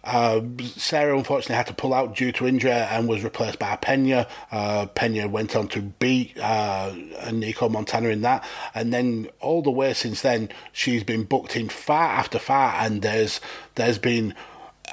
Uh, 0.05 0.41
Sarah 0.65 1.17
unfortunately 1.17 1.55
had 1.55 1.69
to 1.69 1.75
pull 1.75 1.95
out 1.95 2.17
due 2.17 2.33
to 2.33 2.47
injury 2.47 2.73
and 2.73 3.09
was 3.09 3.23
replaced 3.23 3.61
by 3.61 3.77
Pena. 3.77 4.27
Uh, 4.51 4.87
Pena 4.87 5.29
went 5.29 5.55
on 5.55 5.69
to 5.69 5.81
beat 5.81 6.37
uh, 6.41 6.91
Nicco 7.27 7.71
Montano 7.71 8.11
in 8.11 8.23
that, 8.23 8.45
and 8.75 8.93
then 8.93 9.29
all 9.41 9.63
the 9.63 9.71
way 9.71 9.95
since 9.95 10.23
then 10.23 10.49
she's 10.73 11.05
been 11.05 11.23
booked 11.23 11.55
in 11.55 11.69
fight 11.69 12.19
after 12.19 12.41
fight, 12.41 12.85
and 12.85 13.03
there's 13.03 13.41
there's 13.77 13.99
been 13.99 14.35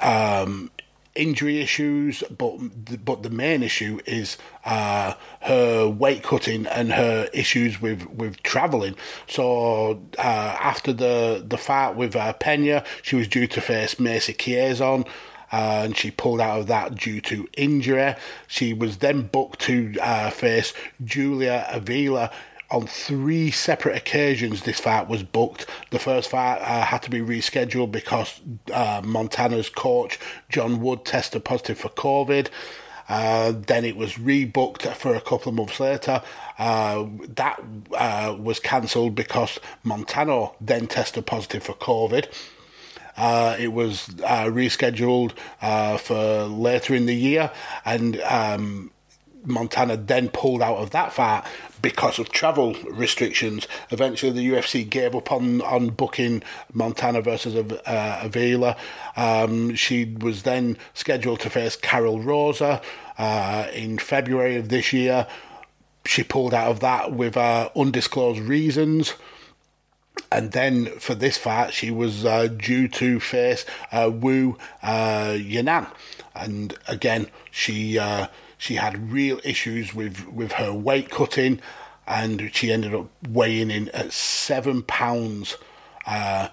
um, 0.00 0.70
injury 1.14 1.60
issues, 1.60 2.22
but 2.36 2.58
but 3.04 3.22
the 3.22 3.30
main 3.30 3.62
issue 3.62 4.00
is 4.06 4.36
uh, 4.64 5.14
her 5.40 5.88
weight 5.88 6.22
cutting 6.22 6.66
and 6.66 6.92
her 6.92 7.28
issues 7.32 7.80
with 7.80 8.08
with 8.10 8.42
traveling. 8.42 8.96
So 9.26 10.00
uh, 10.18 10.56
after 10.60 10.92
the 10.92 11.44
the 11.46 11.58
fight 11.58 11.96
with 11.96 12.14
uh, 12.16 12.32
Pena, 12.34 12.84
she 13.02 13.16
was 13.16 13.28
due 13.28 13.46
to 13.48 13.60
face 13.60 13.98
Macy 13.98 14.34
Chiasson. 14.34 15.06
Uh, 15.52 15.82
and 15.84 15.96
she 15.96 16.12
pulled 16.12 16.40
out 16.40 16.60
of 16.60 16.66
that 16.68 16.94
due 16.94 17.20
to 17.20 17.48
injury. 17.56 18.14
She 18.46 18.72
was 18.72 18.98
then 18.98 19.22
booked 19.22 19.58
to 19.62 19.96
uh, 20.00 20.30
face 20.30 20.72
Julia 21.04 21.66
Avila 21.70 22.30
on 22.70 22.86
three 22.86 23.50
separate 23.50 23.96
occasions 23.96 24.62
this 24.62 24.80
fight 24.80 25.08
was 25.08 25.22
booked. 25.22 25.66
The 25.90 25.98
first 25.98 26.30
fight 26.30 26.58
uh, 26.60 26.84
had 26.84 27.02
to 27.02 27.10
be 27.10 27.18
rescheduled 27.18 27.90
because 27.90 28.40
uh, 28.72 29.02
Montano's 29.04 29.68
coach 29.68 30.18
John 30.48 30.80
Wood 30.80 31.04
tested 31.04 31.44
positive 31.44 31.78
for 31.78 31.88
COVID. 31.90 32.48
Uh, 33.08 33.52
then 33.66 33.84
it 33.84 33.96
was 33.96 34.12
rebooked 34.14 34.86
for 34.94 35.16
a 35.16 35.20
couple 35.20 35.48
of 35.48 35.56
months 35.56 35.80
later. 35.80 36.22
Uh, 36.58 37.06
that 37.34 37.60
uh, 37.92 38.36
was 38.38 38.60
cancelled 38.60 39.16
because 39.16 39.58
Montano 39.82 40.54
then 40.60 40.86
tested 40.86 41.26
positive 41.26 41.64
for 41.64 41.74
COVID. 41.74 42.26
Uh, 43.16 43.56
it 43.58 43.72
was 43.72 44.06
rescheduled 44.06 45.32
for 45.98 46.44
later 46.44 46.94
in 46.94 47.06
the 47.06 47.14
year, 47.14 47.50
and 47.84 48.20
um, 48.20 48.92
Montano 49.44 49.96
then 49.96 50.28
pulled 50.28 50.62
out 50.62 50.76
of 50.76 50.90
that 50.90 51.12
fight 51.12 51.44
because 51.82 52.18
of 52.18 52.30
travel 52.30 52.74
restrictions. 52.90 53.66
Eventually, 53.90 54.32
the 54.32 54.48
UFC 54.48 54.88
gave 54.88 55.14
up 55.14 55.32
on, 55.32 55.62
on 55.62 55.90
booking 55.90 56.42
Montano 56.72 57.20
versus 57.20 57.54
uh, 57.54 58.20
Avila. 58.22 58.76
Um, 59.16 59.74
she 59.74 60.04
was 60.04 60.42
then 60.42 60.78
scheduled 60.94 61.40
to 61.40 61.50
face 61.50 61.76
Karol 61.76 62.20
Rosa 62.20 62.80
uh, 63.18 63.68
in 63.72 63.98
February 63.98 64.56
of 64.56 64.68
this 64.68 64.92
year. 64.92 65.26
She 66.04 66.22
pulled 66.22 66.54
out 66.54 66.70
of 66.70 66.80
that 66.80 67.12
with 67.12 67.36
uh, 67.36 67.70
undisclosed 67.76 68.40
reasons. 68.40 69.14
And 70.32 70.52
then 70.52 70.86
for 70.98 71.14
this 71.14 71.36
fight, 71.38 71.72
she 71.72 71.90
was 71.90 72.24
uh, 72.24 72.48
due 72.48 72.88
to 72.88 73.20
face 73.20 73.64
uh, 73.90 74.10
Wu 74.12 74.58
uh, 74.82 75.34
Yanan. 75.36 75.88
And 76.34 76.76
again, 76.86 77.28
she 77.50 77.98
she 78.60 78.74
had 78.74 79.10
real 79.10 79.40
issues 79.42 79.94
with 79.94 80.28
with 80.28 80.52
her 80.52 80.70
weight 80.72 81.10
cutting, 81.10 81.60
and 82.06 82.50
she 82.54 82.70
ended 82.70 82.94
up 82.94 83.08
weighing 83.26 83.70
in 83.70 83.88
at 83.88 84.12
seven 84.12 84.82
pounds 84.82 85.56
uh, 86.06 86.48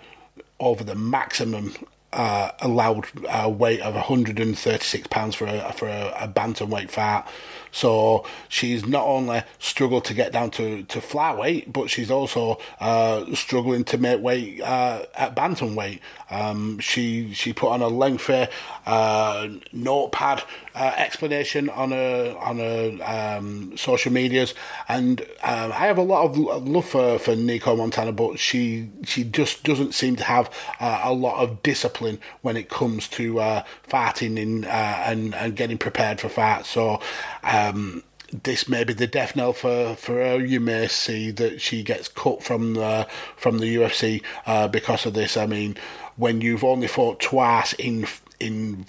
over 0.58 0.86
the 0.86 0.96
maximum 0.96 1.74
uh, 2.14 2.52
allowed 2.62 3.08
uh, 3.28 3.50
weight 3.50 3.82
of 3.82 3.94
136 3.94 5.08
pounds 5.08 5.36
for 5.36 5.48
a 5.48 5.74
for 5.74 5.90
a, 5.90 6.14
a 6.22 6.28
bantamweight 6.30 6.90
fight. 6.90 7.26
So 7.72 8.26
she's 8.50 8.86
not 8.86 9.06
only 9.06 9.44
struggled 9.60 10.06
to 10.06 10.14
get 10.14 10.32
down 10.32 10.52
to, 10.52 10.84
to 10.84 11.00
flyweight, 11.00 11.72
but 11.72 11.90
she's 11.90 12.12
also 12.12 12.60
uh, 12.80 13.26
struggling 13.36 13.84
to 13.86 13.98
make 13.98 14.22
weight 14.22 14.62
uh, 14.62 15.04
at 15.16 15.36
bantamweight. 15.36 16.00
Um, 16.30 16.80
she 16.80 17.34
she 17.34 17.54
put 17.54 17.70
on 17.70 17.82
a 17.82 17.88
lengthy 17.88 18.48
uh, 18.86 19.48
notepad 19.72 20.44
uh, 20.76 20.94
explanation 20.98 21.70
on 21.70 21.92
her 21.92 22.36
on 22.40 22.58
her 22.58 22.98
um, 23.04 23.78
social 23.78 24.12
medias, 24.12 24.54
and 24.90 25.22
um, 25.44 25.72
I 25.72 25.88
have 25.88 25.98
a 25.98 26.04
lot 26.04 26.26
of 26.26 26.38
love 26.38 26.88
for, 26.88 27.18
for 27.18 27.34
Nicco 27.34 27.78
Montano, 27.78 28.12
but 28.12 28.40
she 28.40 28.90
she 29.06 29.24
just 29.24 29.64
doesn't 29.64 29.94
seem 29.94 30.18
to 30.18 30.24
have 30.24 30.50
uh, 30.80 31.02
a 31.04 31.14
lot 31.14 31.42
of 31.42 31.64
discipline 31.64 32.20
when 32.42 32.58
it 32.58 32.70
comes 32.70 33.08
to 33.10 33.40
uh, 33.40 33.64
fighting 33.84 34.38
in, 34.38 34.66
and 34.66 35.34
and 35.36 35.56
getting 35.56 35.78
prepared 35.78 36.20
for 36.20 36.30
fights. 36.30 36.70
So. 36.70 37.00
Um, 37.48 38.04
this 38.32 38.68
may 38.68 38.84
be 38.84 38.94
the 38.94 39.08
death 39.08 39.36
knell 39.36 39.54
for, 39.54 39.96
for 39.96 40.16
her. 40.16 40.44
You 40.44 40.60
may 40.60 40.88
see 40.88 41.32
that 41.32 41.62
she 41.62 41.82
gets 41.82 42.08
cut 42.08 42.44
from 42.44 42.74
the 42.74 43.08
from 43.38 43.60
the 43.60 43.76
UFC 43.78 44.22
uh, 44.46 44.68
because 44.68 45.06
of 45.06 45.14
this. 45.14 45.38
I 45.38 45.46
mean, 45.46 45.78
when 46.18 46.42
you've 46.42 46.64
only 46.64 46.88
fought 46.88 47.20
twice 47.20 47.74
in 47.74 48.06
in 48.40 48.86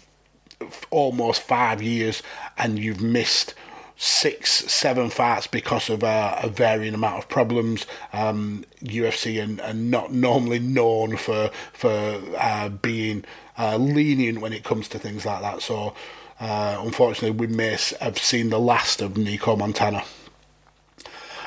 almost 0.90 1.40
five 1.42 1.80
years 1.80 2.22
and 2.56 2.78
you've 2.78 3.00
missed 3.00 3.54
six, 3.96 4.50
seven 4.50 5.10
fights 5.10 5.46
because 5.46 5.90
of 5.90 6.04
uh, 6.04 6.38
a 6.42 6.48
varying 6.48 6.94
amount 6.94 7.18
of 7.18 7.28
problems. 7.28 7.86
Um, 8.12 8.64
UFC 8.82 9.42
and, 9.42 9.60
and 9.60 9.90
not 9.90 10.12
normally 10.12 10.58
known 10.60 11.16
for 11.16 11.50
for 11.72 12.20
uh, 12.38 12.68
being 12.68 13.24
uh, 13.58 13.76
lenient 13.76 14.40
when 14.40 14.52
it 14.52 14.64
comes 14.64 14.88
to 14.88 14.98
things 14.98 15.26
like 15.26 15.42
that. 15.42 15.62
So 15.62 15.94
uh, 16.40 16.80
unfortunately, 16.84 17.46
we 17.46 17.46
may 17.46 17.76
have 18.00 18.18
seen 18.18 18.50
the 18.50 18.60
last 18.60 19.00
of 19.02 19.14
Nicco 19.14 19.58
Montano. 19.58 20.02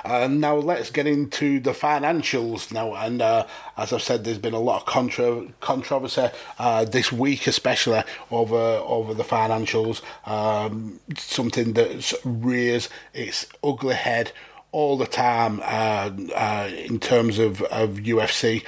Uh, 0.03 0.27
now 0.27 0.55
let's 0.55 0.89
get 0.89 1.07
into 1.07 1.59
the 1.59 1.71
financials 1.71 2.71
now. 2.71 2.95
And 2.95 3.21
uh, 3.21 3.45
as 3.77 3.93
I've 3.93 4.01
said, 4.01 4.23
there's 4.23 4.37
been 4.37 4.53
a 4.53 4.59
lot 4.59 4.81
of 4.81 4.85
contra- 4.85 5.47
controversy 5.59 6.29
uh, 6.57 6.85
this 6.85 7.11
week, 7.11 7.47
especially 7.47 8.03
over 8.29 8.57
over 8.57 9.13
the 9.13 9.23
financials. 9.23 10.01
Um, 10.25 10.99
something 11.17 11.73
that 11.73 12.13
rears 12.23 12.89
its 13.13 13.45
ugly 13.63 13.95
head 13.95 14.31
all 14.71 14.97
the 14.97 15.07
time 15.07 15.59
uh, 15.63 16.09
uh, 16.35 16.69
in 16.73 16.99
terms 16.99 17.39
of, 17.39 17.61
of 17.63 17.91
UFC, 17.91 18.65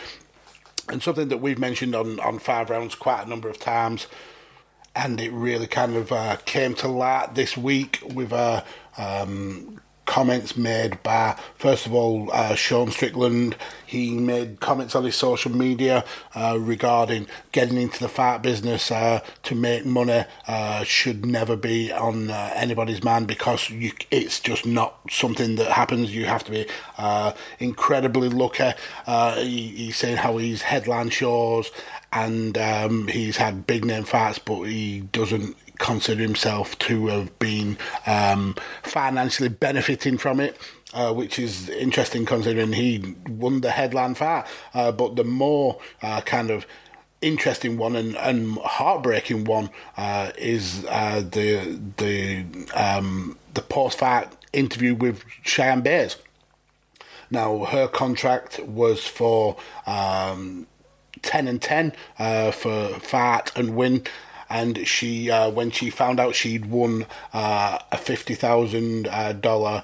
and 0.89 1.01
something 1.01 1.29
that 1.29 1.37
we've 1.37 1.59
mentioned 1.59 1.95
on 1.95 2.19
on 2.19 2.39
five 2.39 2.69
rounds 2.69 2.95
quite 2.95 3.25
a 3.25 3.29
number 3.29 3.49
of 3.49 3.59
times. 3.59 4.07
And 4.95 5.19
it 5.19 5.31
really 5.31 5.67
kind 5.67 5.95
of 5.95 6.11
uh, 6.11 6.37
came 6.45 6.75
to 6.75 6.87
light 6.87 7.33
this 7.35 7.57
week 7.57 8.01
with 8.13 8.31
a 8.31 8.63
um, 8.97 9.81
comments 10.05 10.57
made 10.57 11.01
by, 11.01 11.37
first 11.55 11.85
of 11.85 11.93
all, 11.93 12.29
uh, 12.31 12.55
Sean 12.55 12.91
Strickland. 12.91 13.55
He 13.85 14.11
made 14.11 14.59
comments 14.59 14.95
on 14.95 15.03
his 15.03 15.15
social 15.15 15.51
media 15.51 16.03
uh, 16.35 16.57
regarding 16.59 17.27
getting 17.51 17.77
into 17.77 17.99
the 17.99 18.09
fight 18.09 18.41
business 18.41 18.91
uh, 18.91 19.21
to 19.43 19.55
make 19.55 19.85
money 19.85 20.25
uh, 20.47 20.83
should 20.83 21.25
never 21.25 21.55
be 21.55 21.91
on 21.91 22.29
uh, 22.29 22.51
anybody's 22.55 23.03
mind 23.03 23.27
because 23.27 23.69
you, 23.69 23.91
it's 24.11 24.39
just 24.39 24.65
not 24.65 24.99
something 25.09 25.55
that 25.55 25.71
happens. 25.71 26.13
You 26.13 26.25
have 26.25 26.43
to 26.45 26.51
be 26.51 26.67
uh, 26.97 27.33
incredibly 27.59 28.29
lucky. 28.29 28.71
He, 29.05 29.67
he's 29.69 29.97
saying 29.97 30.17
how 30.17 30.37
he's 30.37 30.63
headline 30.63 31.09
shows 31.09 31.71
and 32.13 32.57
um, 32.57 33.07
he's 33.07 33.37
had 33.37 33.67
big 33.67 33.83
name 33.83 34.03
fights, 34.03 34.39
but 34.39 34.63
he 34.63 35.01
doesn't 35.11 35.55
consider 35.79 36.21
himself 36.21 36.77
to 36.79 37.07
have 37.07 37.37
been 37.39 37.77
um, 38.05 38.55
financially 38.83 39.49
benefiting 39.49 40.17
from 40.17 40.39
it. 40.39 40.57
Uh, 40.93 41.11
which 41.11 41.39
is 41.39 41.69
interesting 41.69 42.23
considering 42.23 42.71
he 42.71 43.15
won 43.27 43.61
the 43.61 43.71
headline 43.71 44.13
fight. 44.13 44.45
Uh, 44.75 44.91
but 44.91 45.15
the 45.15 45.23
more 45.23 45.79
uh, 46.03 46.21
kind 46.21 46.51
of 46.51 46.67
interesting 47.23 47.77
one 47.77 47.95
and, 47.95 48.15
and 48.17 48.59
heartbreaking 48.59 49.45
one 49.45 49.71
uh, 49.97 50.31
is 50.37 50.85
uh, 50.89 51.23
the 51.31 51.79
the 51.97 52.45
um, 52.75 53.35
the 53.55 53.61
post 53.63 53.97
fight 53.97 54.31
interview 54.51 54.93
with 54.93 55.23
Cheyanne 55.43 55.81
Buys. 55.81 56.17
Now 57.31 57.65
her 57.65 57.87
contract 57.87 58.59
was 58.59 59.03
for 59.07 59.57
um, 59.87 60.67
ten 61.23 61.47
and 61.47 61.61
ten 61.61 61.93
uh, 62.19 62.51
for 62.51 62.89
fight 62.99 63.51
and 63.55 63.75
win 63.75 64.03
and 64.49 64.87
she 64.87 65.31
uh, 65.31 65.49
when 65.49 65.71
she 65.71 65.89
found 65.89 66.19
out 66.19 66.35
she'd 66.35 66.67
won 66.67 67.07
uh, 67.33 67.79
a 67.91 67.97
fifty 67.97 68.35
thousand 68.35 69.07
uh, 69.07 69.33
dollar 69.33 69.83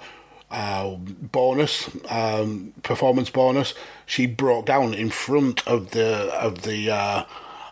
uh, 0.51 0.95
bonus 0.95 1.89
um, 2.09 2.73
performance 2.83 3.29
bonus, 3.29 3.73
she 4.05 4.25
broke 4.25 4.65
down 4.65 4.93
in 4.93 5.09
front 5.09 5.67
of 5.67 5.91
the 5.91 6.31
of 6.33 6.63
the 6.63 6.89
uh, 6.89 7.25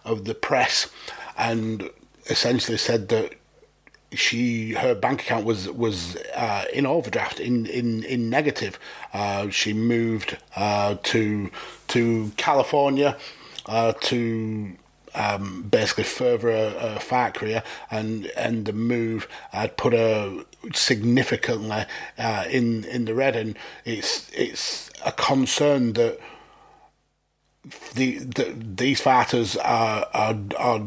of 0.06 0.26
the 0.26 0.34
press 0.34 0.90
and 1.38 1.90
essentially 2.28 2.78
said 2.78 3.10
that 3.10 3.34
she 4.14 4.74
her 4.74 4.96
bank 4.96 5.22
account 5.22 5.46
was 5.46 5.70
was 5.70 6.16
uh, 6.36 6.66
in 6.74 6.86
overdraft 6.86 7.40
in 7.40 7.66
in 7.66 8.04
in 8.04 8.30
negative. 8.30 8.80
Uh, 9.14 9.50
she 9.50 9.74
moved 9.74 10.38
uh, 10.56 10.96
to 11.04 11.50
to 11.90 12.32
California 12.38 13.18
uh, 13.68 13.94
to 14.02 14.76
um, 15.16 15.64
basically 15.64 16.04
further 16.04 16.50
a, 16.50 16.96
a 16.96 17.00
fight 17.00 17.34
career, 17.34 17.64
and 17.90 18.28
and 18.38 18.66
the 18.66 18.74
move 18.74 19.28
had 19.52 19.78
put 19.78 19.94
her 19.94 20.46
significantly 20.74 21.86
uh, 22.18 22.46
in 22.50 22.84
in 22.86 23.06
the 23.06 23.16
red, 23.16 23.36
and 23.36 23.58
it's 23.86 24.30
it's 24.34 24.90
a 25.06 25.12
concern 25.12 25.94
that 25.94 26.20
the, 27.96 28.20
the 28.20 28.56
these 28.58 29.02
fighters 29.02 29.58
are, 29.58 30.08
are 30.14 30.38
are 30.58 30.82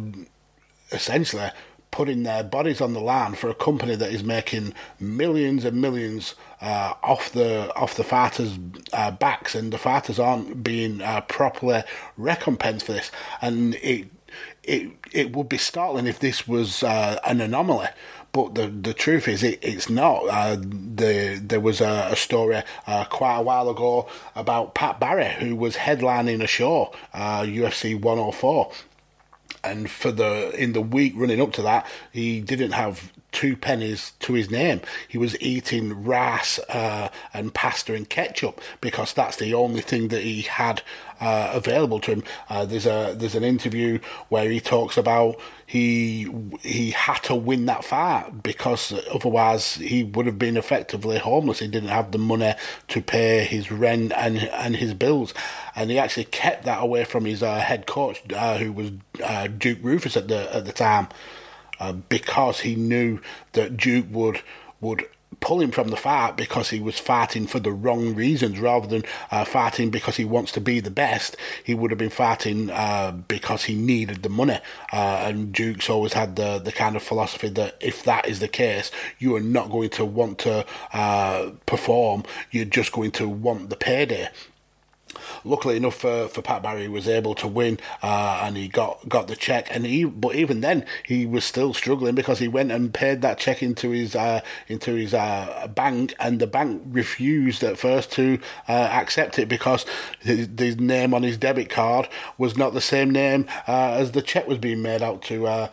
essentially 0.92 1.50
putting 1.90 2.22
their 2.22 2.44
bodies 2.44 2.80
on 2.80 2.92
the 2.92 3.00
line 3.00 3.34
for 3.34 3.50
a 3.50 3.54
company 3.54 3.96
that 3.96 4.12
is 4.12 4.22
making 4.22 4.74
millions 4.98 5.64
and 5.64 5.80
millions 5.80 6.34
uh, 6.60 6.94
off 7.02 7.32
the 7.32 7.74
off 7.74 7.94
the 7.94 8.04
fighters' 8.04 8.58
uh, 8.92 9.10
backs, 9.10 9.54
and 9.54 9.72
the 9.72 9.78
fighters 9.78 10.18
aren't 10.18 10.62
being 10.62 11.00
uh, 11.02 11.20
properly 11.22 11.82
recompensed 12.16 12.86
for 12.86 12.92
this. 12.92 13.10
And 13.40 13.74
it 13.76 14.08
it 14.62 14.90
it 15.12 15.34
would 15.34 15.48
be 15.48 15.58
startling 15.58 16.06
if 16.06 16.18
this 16.18 16.46
was 16.46 16.82
uh, 16.82 17.18
an 17.24 17.40
anomaly. 17.40 17.88
But 18.32 18.54
the 18.54 18.68
the 18.68 18.94
truth 18.94 19.26
is, 19.26 19.42
it, 19.42 19.58
it's 19.60 19.90
not. 19.90 20.28
Uh, 20.28 20.56
the 20.56 21.40
there 21.42 21.60
was 21.60 21.80
a, 21.80 22.08
a 22.12 22.16
story 22.16 22.62
uh, 22.86 23.04
quite 23.06 23.38
a 23.38 23.42
while 23.42 23.68
ago 23.68 24.08
about 24.36 24.74
Pat 24.74 25.00
Barry, 25.00 25.30
who 25.40 25.56
was 25.56 25.76
headlining 25.76 26.42
a 26.42 26.46
show, 26.46 26.94
UFC 27.12 27.96
uh, 27.96 27.98
104, 27.98 28.72
and 29.62 29.90
for 29.90 30.10
the 30.10 30.50
in 30.56 30.72
the 30.72 30.80
week 30.80 31.12
running 31.16 31.40
up 31.40 31.52
to 31.52 31.62
that, 31.62 31.86
he 32.12 32.40
didn't 32.40 32.72
have 32.72 33.12
two 33.32 33.56
pennies 33.56 34.12
to 34.20 34.32
his 34.32 34.50
name. 34.50 34.80
He 35.08 35.18
was 35.18 35.40
eating 35.40 36.04
rice 36.04 36.58
uh, 36.68 37.10
and 37.32 37.54
pasta 37.54 37.94
and 37.94 38.08
ketchup 38.08 38.60
because 38.80 39.12
that's 39.12 39.36
the 39.36 39.54
only 39.54 39.80
thing 39.80 40.08
that 40.08 40.22
he 40.22 40.42
had 40.42 40.82
uh, 41.20 41.50
available 41.52 42.00
to 42.00 42.12
him. 42.12 42.24
Uh, 42.48 42.64
there's 42.64 42.86
a 42.86 43.14
there's 43.16 43.34
an 43.34 43.44
interview 43.44 43.98
where 44.28 44.48
he 44.48 44.60
talks 44.60 44.96
about 44.96 45.36
he 45.66 46.32
he 46.62 46.90
had 46.90 47.18
to 47.22 47.34
win 47.34 47.66
that 47.66 47.84
fight 47.84 48.42
because 48.42 48.92
otherwise 49.12 49.74
he 49.74 50.02
would 50.02 50.26
have 50.26 50.38
been 50.38 50.56
effectively 50.56 51.18
homeless. 51.18 51.60
He 51.60 51.68
didn't 51.68 51.90
have 51.90 52.10
the 52.12 52.18
money 52.18 52.54
to 52.88 53.02
pay 53.02 53.44
his 53.44 53.70
rent 53.70 54.12
and 54.16 54.38
and 54.38 54.76
his 54.76 54.94
bills, 54.94 55.34
and 55.76 55.90
he 55.90 55.98
actually 55.98 56.24
kept 56.24 56.64
that 56.64 56.82
away 56.82 57.04
from 57.04 57.24
his 57.24 57.42
uh, 57.42 57.58
head 57.60 57.86
coach, 57.86 58.22
uh, 58.34 58.58
who 58.58 58.72
was 58.72 58.90
uh, 59.22 59.46
Duke 59.46 59.80
Roufus 59.82 60.16
at 60.16 60.28
the 60.28 60.54
at 60.54 60.64
the 60.64 60.72
time. 60.72 61.08
Uh, 61.78 61.92
because 61.92 62.60
he 62.60 62.74
knew 62.74 63.20
that 63.52 63.74
Duke 63.76 64.06
would 64.10 64.42
would 64.82 65.06
pull 65.38 65.60
him 65.60 65.70
from 65.70 65.88
the 65.88 65.96
fight 65.96 66.36
because 66.36 66.70
he 66.70 66.80
was 66.80 66.98
fighting 66.98 67.46
for 67.46 67.60
the 67.60 67.70
wrong 67.70 68.14
reasons 68.14 68.58
rather 68.58 68.86
than 68.86 69.04
uh, 69.30 69.44
fighting 69.44 69.90
because 69.90 70.16
he 70.16 70.24
wants 70.24 70.50
to 70.52 70.60
be 70.60 70.80
the 70.80 70.90
best. 70.90 71.36
He 71.62 71.72
would 71.72 71.90
have 71.92 71.98
been 71.98 72.10
fighting 72.10 72.68
uh, 72.70 73.12
because 73.12 73.64
he 73.64 73.76
needed 73.76 74.22
the 74.22 74.28
money. 74.28 74.58
Uh, 74.92 75.24
and 75.26 75.52
Duke's 75.52 75.88
always 75.88 76.14
had 76.14 76.36
the, 76.36 76.58
the 76.58 76.72
kind 76.72 76.96
of 76.96 77.02
philosophy 77.02 77.48
that 77.50 77.76
if 77.80 78.02
that 78.04 78.26
is 78.26 78.40
the 78.40 78.48
case, 78.48 78.90
you 79.18 79.36
are 79.36 79.40
not 79.40 79.70
going 79.70 79.90
to 79.90 80.04
want 80.04 80.40
to 80.40 80.66
uh, 80.92 81.50
perform, 81.64 82.24
you're 82.50 82.64
just 82.64 82.92
going 82.92 83.12
to 83.12 83.28
want 83.28 83.70
the 83.70 83.76
payday. 83.76 84.28
Luckily 85.44 85.76
enough 85.76 85.96
for, 85.96 86.28
for 86.28 86.42
Pat 86.42 86.62
Barry, 86.62 86.88
was 86.88 87.08
able 87.08 87.34
to 87.36 87.48
win 87.48 87.78
uh, 88.02 88.42
and 88.44 88.56
he 88.56 88.68
got, 88.68 89.08
got 89.08 89.28
the 89.28 89.36
check. 89.36 89.68
And 89.70 89.86
he, 89.86 90.04
but 90.04 90.34
even 90.34 90.60
then, 90.60 90.84
he 91.04 91.26
was 91.26 91.44
still 91.44 91.74
struggling 91.74 92.14
because 92.14 92.38
he 92.38 92.48
went 92.48 92.72
and 92.72 92.92
paid 92.92 93.22
that 93.22 93.38
check 93.38 93.62
into 93.62 93.90
his 93.90 94.14
uh, 94.14 94.40
into 94.68 94.94
his 94.94 95.14
uh, 95.14 95.68
bank, 95.74 96.14
and 96.20 96.40
the 96.40 96.46
bank 96.46 96.82
refused 96.86 97.62
at 97.62 97.78
first 97.78 98.12
to 98.12 98.38
uh, 98.68 98.72
accept 98.72 99.38
it 99.38 99.48
because 99.48 99.84
his, 100.20 100.48
name 100.78 101.12
on 101.12 101.22
his 101.22 101.36
debit 101.36 101.68
card 101.68 102.08
was 102.38 102.56
not 102.56 102.72
the 102.72 102.80
same 102.80 103.10
name 103.10 103.46
uh, 103.66 103.92
as 103.92 104.12
the 104.12 104.22
check 104.22 104.46
was 104.46 104.58
being 104.58 104.82
made 104.82 105.02
out 105.02 105.22
to. 105.22 105.46
Uh, 105.46 105.68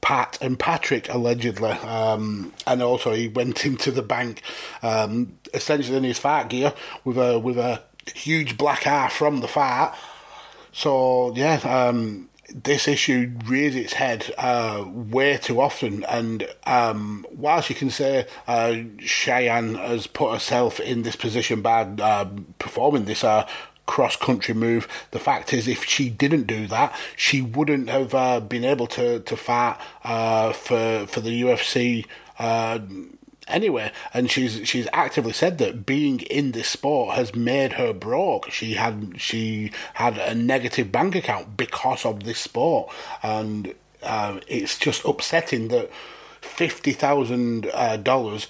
Pat 0.00 0.38
and 0.40 0.58
Patrick 0.58 1.12
allegedly, 1.12 1.72
um, 1.72 2.54
and 2.66 2.82
also 2.82 3.12
he 3.12 3.28
went 3.28 3.66
into 3.70 3.90
the 3.90 4.02
bank, 4.02 4.42
um, 4.82 5.38
essentially 5.52 5.98
in 5.98 6.04
his 6.04 6.18
fart 6.18 6.48
gear 6.48 6.72
with 7.04 7.18
a 7.18 7.38
with 7.38 7.58
a 7.58 7.82
huge 8.14 8.56
black 8.56 8.86
eye 8.86 9.08
from 9.08 9.40
the 9.40 9.48
fart. 9.48 9.94
So 10.72 11.32
yeah, 11.34 11.56
um, 11.64 12.28
this 12.54 12.88
issue 12.88 13.32
rears 13.44 13.76
its 13.76 13.94
head 13.94 14.32
uh, 14.38 14.84
way 14.86 15.36
too 15.36 15.60
often. 15.60 16.04
And 16.04 16.48
um, 16.66 17.26
whilst 17.30 17.70
you 17.70 17.76
can 17.76 17.90
say 17.90 18.26
uh, 18.46 18.74
Cheyanne 18.98 19.76
has 19.76 20.06
put 20.06 20.32
herself 20.32 20.80
in 20.80 21.02
this 21.02 21.16
position 21.16 21.62
by 21.62 21.82
uh, 21.82 22.28
performing 22.58 23.04
this 23.04 23.24
uh, 23.24 23.46
cross 23.86 24.14
country 24.14 24.54
move. 24.54 24.86
The 25.10 25.18
fact 25.18 25.52
is, 25.52 25.66
if 25.66 25.84
she 25.84 26.10
didn't 26.10 26.44
do 26.46 26.68
that, 26.68 26.94
she 27.16 27.42
wouldn't 27.42 27.88
have 27.90 28.14
uh, 28.14 28.38
been 28.38 28.64
able 28.64 28.86
to 28.88 29.18
to 29.18 29.36
fight 29.36 29.78
uh, 30.04 30.52
for 30.52 31.06
for 31.08 31.20
the 31.20 31.42
UFC. 31.42 32.06
Anyway, 33.50 33.92
and 34.14 34.30
she's 34.30 34.66
she's 34.68 34.88
actively 34.92 35.32
said 35.32 35.58
that 35.58 35.84
being 35.86 36.20
in 36.22 36.52
this 36.52 36.68
sport 36.68 37.16
has 37.16 37.34
made 37.34 37.74
her 37.74 37.92
broke. 37.92 38.50
She 38.50 38.74
had 38.74 39.14
she 39.18 39.72
had 39.94 40.18
a 40.18 40.34
negative 40.34 40.90
bank 40.92 41.14
account 41.14 41.56
because 41.56 42.04
of 42.04 42.24
this 42.24 42.38
sport, 42.38 42.92
and 43.22 43.74
uh, 44.02 44.40
it's 44.48 44.78
just 44.78 45.04
upsetting 45.04 45.68
that 45.68 45.90
fifty 46.40 46.92
thousand 46.92 47.70
uh, 47.72 47.96
dollars 47.96 48.46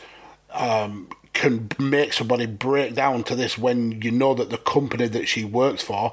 um, 0.52 1.08
can 1.32 1.68
make 1.78 2.12
somebody 2.12 2.46
break 2.46 2.94
down 2.94 3.22
to 3.24 3.34
this 3.34 3.56
when 3.56 4.02
you 4.02 4.10
know 4.10 4.34
that 4.34 4.50
the 4.50 4.58
company 4.58 5.06
that 5.08 5.28
she 5.28 5.44
works 5.44 5.82
for 5.82 6.12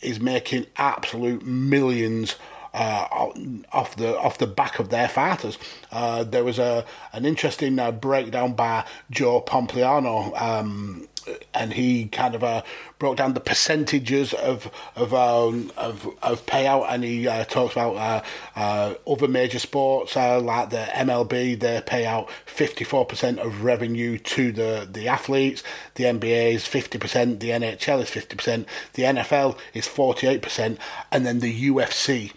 is 0.00 0.20
making 0.20 0.66
absolute 0.76 1.44
millions 1.44 2.36
uh, 2.74 3.30
off 3.72 3.96
the 3.96 4.18
off 4.18 4.38
the 4.38 4.46
back 4.46 4.78
of 4.78 4.90
their 4.90 5.08
fighters. 5.08 5.58
Uh, 5.90 6.24
there 6.24 6.44
was 6.44 6.58
a 6.58 6.84
an 7.12 7.24
interesting 7.24 7.78
uh, 7.78 7.92
breakdown 7.92 8.54
by 8.54 8.84
Joe 9.10 9.40
Pompliano 9.40 10.40
um, 10.40 11.08
and 11.54 11.72
he 11.72 12.06
kind 12.06 12.34
of 12.34 12.44
uh, 12.44 12.62
broke 12.98 13.16
down 13.16 13.34
the 13.34 13.40
percentages 13.40 14.32
of 14.32 14.70
of 14.96 15.14
um, 15.14 15.70
of, 15.76 16.08
of 16.22 16.44
payout, 16.46 16.86
and 16.88 17.04
he 17.04 17.26
uh, 17.26 17.44
talks 17.44 17.72
about 17.72 17.96
uh, 17.96 18.22
uh 18.56 18.94
other 19.06 19.28
major 19.28 19.58
sports 19.58 20.16
uh, 20.16 20.40
like 20.40 20.70
the 20.70 20.86
MLB. 20.94 21.58
They 21.58 21.82
pay 21.84 22.06
out 22.06 22.30
fifty 22.46 22.84
four 22.84 23.04
percent 23.04 23.38
of 23.38 23.62
revenue 23.62 24.18
to 24.18 24.52
the 24.52 24.88
the 24.90 25.08
athletes. 25.08 25.62
The 25.94 26.04
NBA 26.04 26.54
is 26.54 26.66
fifty 26.66 26.98
percent. 26.98 27.40
The 27.40 27.50
NHL 27.50 28.02
is 28.02 28.10
fifty 28.10 28.36
percent. 28.36 28.66
The 28.94 29.04
NFL 29.04 29.58
is 29.74 29.86
forty 29.86 30.26
eight 30.26 30.42
percent, 30.42 30.78
and 31.10 31.26
then 31.26 31.40
the 31.40 31.70
UFC 31.70 32.32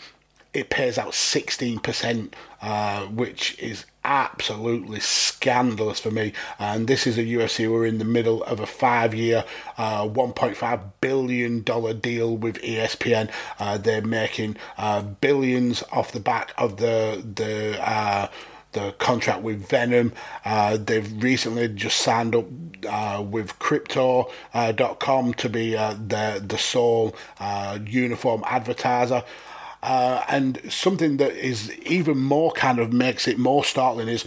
it 0.53 0.69
pays 0.69 0.97
out 0.97 1.11
16%, 1.11 2.33
uh, 2.61 3.05
which 3.05 3.57
is 3.59 3.85
absolutely 4.03 4.99
scandalous 4.99 5.99
for 5.99 6.11
me. 6.11 6.33
And 6.59 6.87
this 6.87 7.07
is 7.07 7.17
a 7.17 7.23
UFC 7.23 7.65
who 7.65 7.75
are 7.75 7.85
in 7.85 7.99
the 7.99 8.05
middle 8.05 8.43
of 8.43 8.59
a 8.59 8.65
five 8.65 9.13
year, 9.13 9.45
uh, 9.77 10.07
$1.5 10.07 10.81
billion 10.99 11.61
deal 11.61 12.35
with 12.35 12.61
ESPN. 12.61 13.29
Uh, 13.59 13.77
they're 13.77 14.01
making 14.01 14.57
uh, 14.77 15.01
billions 15.01 15.83
off 15.91 16.11
the 16.11 16.19
back 16.19 16.53
of 16.57 16.77
the, 16.77 17.23
the, 17.35 17.81
uh, 17.87 18.27
the 18.73 18.93
contract 18.99 19.41
with 19.41 19.67
Venum. 19.67 20.13
Uh, 20.45 20.77
they've 20.77 21.21
recently 21.21 21.67
just 21.67 21.97
signed 21.97 22.35
up 22.35 22.45
uh, 22.89 23.21
with 23.21 23.57
Crypto.com 23.59 25.29
uh, 25.29 25.33
to 25.33 25.49
be 25.49 25.75
uh, 25.75 25.93
the 25.93 26.43
the 26.45 26.57
sole 26.57 27.15
uh, 27.39 27.79
uniform 27.85 28.43
advertiser. 28.45 29.23
Uh, 29.83 30.23
and 30.27 30.61
something 30.71 31.17
that 31.17 31.31
is 31.33 31.71
even 31.79 32.17
more 32.17 32.51
kind 32.51 32.79
of 32.79 32.93
makes 32.93 33.27
it 33.27 33.39
more 33.39 33.63
startling 33.63 34.07
is 34.07 34.25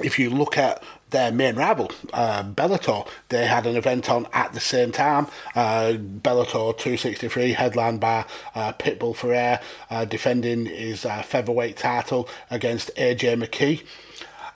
if 0.00 0.18
you 0.18 0.30
look 0.30 0.58
at 0.58 0.82
their 1.10 1.30
main 1.30 1.54
rival, 1.54 1.90
uh, 2.12 2.42
Bellator, 2.42 3.06
they 3.28 3.46
had 3.46 3.66
an 3.66 3.76
event 3.76 4.10
on 4.10 4.26
at 4.32 4.52
the 4.52 4.60
same 4.60 4.90
time. 4.90 5.28
Uh, 5.54 5.92
Bellator 5.92 6.76
263, 6.76 7.52
headlined 7.52 8.00
by 8.00 8.24
uh, 8.54 8.72
Pitbull 8.72 9.14
Freire, 9.14 9.60
uh, 9.90 10.04
defending 10.04 10.66
his 10.66 11.06
uh, 11.06 11.22
featherweight 11.22 11.76
title 11.76 12.28
against 12.50 12.90
AJ 12.96 13.40
McKee. 13.44 13.84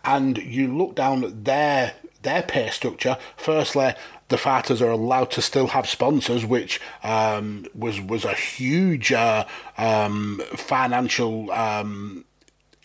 And 0.04 0.38
you 0.38 0.76
look 0.76 0.96
down 0.96 1.24
at 1.24 1.44
their 1.44 1.94
their 2.22 2.42
pay 2.42 2.68
structure. 2.70 3.16
Firstly, 3.37 3.94
the 4.28 4.38
fighters 4.38 4.82
are 4.82 4.90
allowed 4.90 5.30
to 5.32 5.42
still 5.42 5.68
have 5.68 5.88
sponsors, 5.88 6.44
which 6.44 6.80
um, 7.02 7.66
was 7.74 8.00
was 8.00 8.24
a 8.24 8.34
huge 8.34 9.12
uh, 9.12 9.44
um, 9.76 10.42
financial 10.56 11.50
um, 11.50 12.24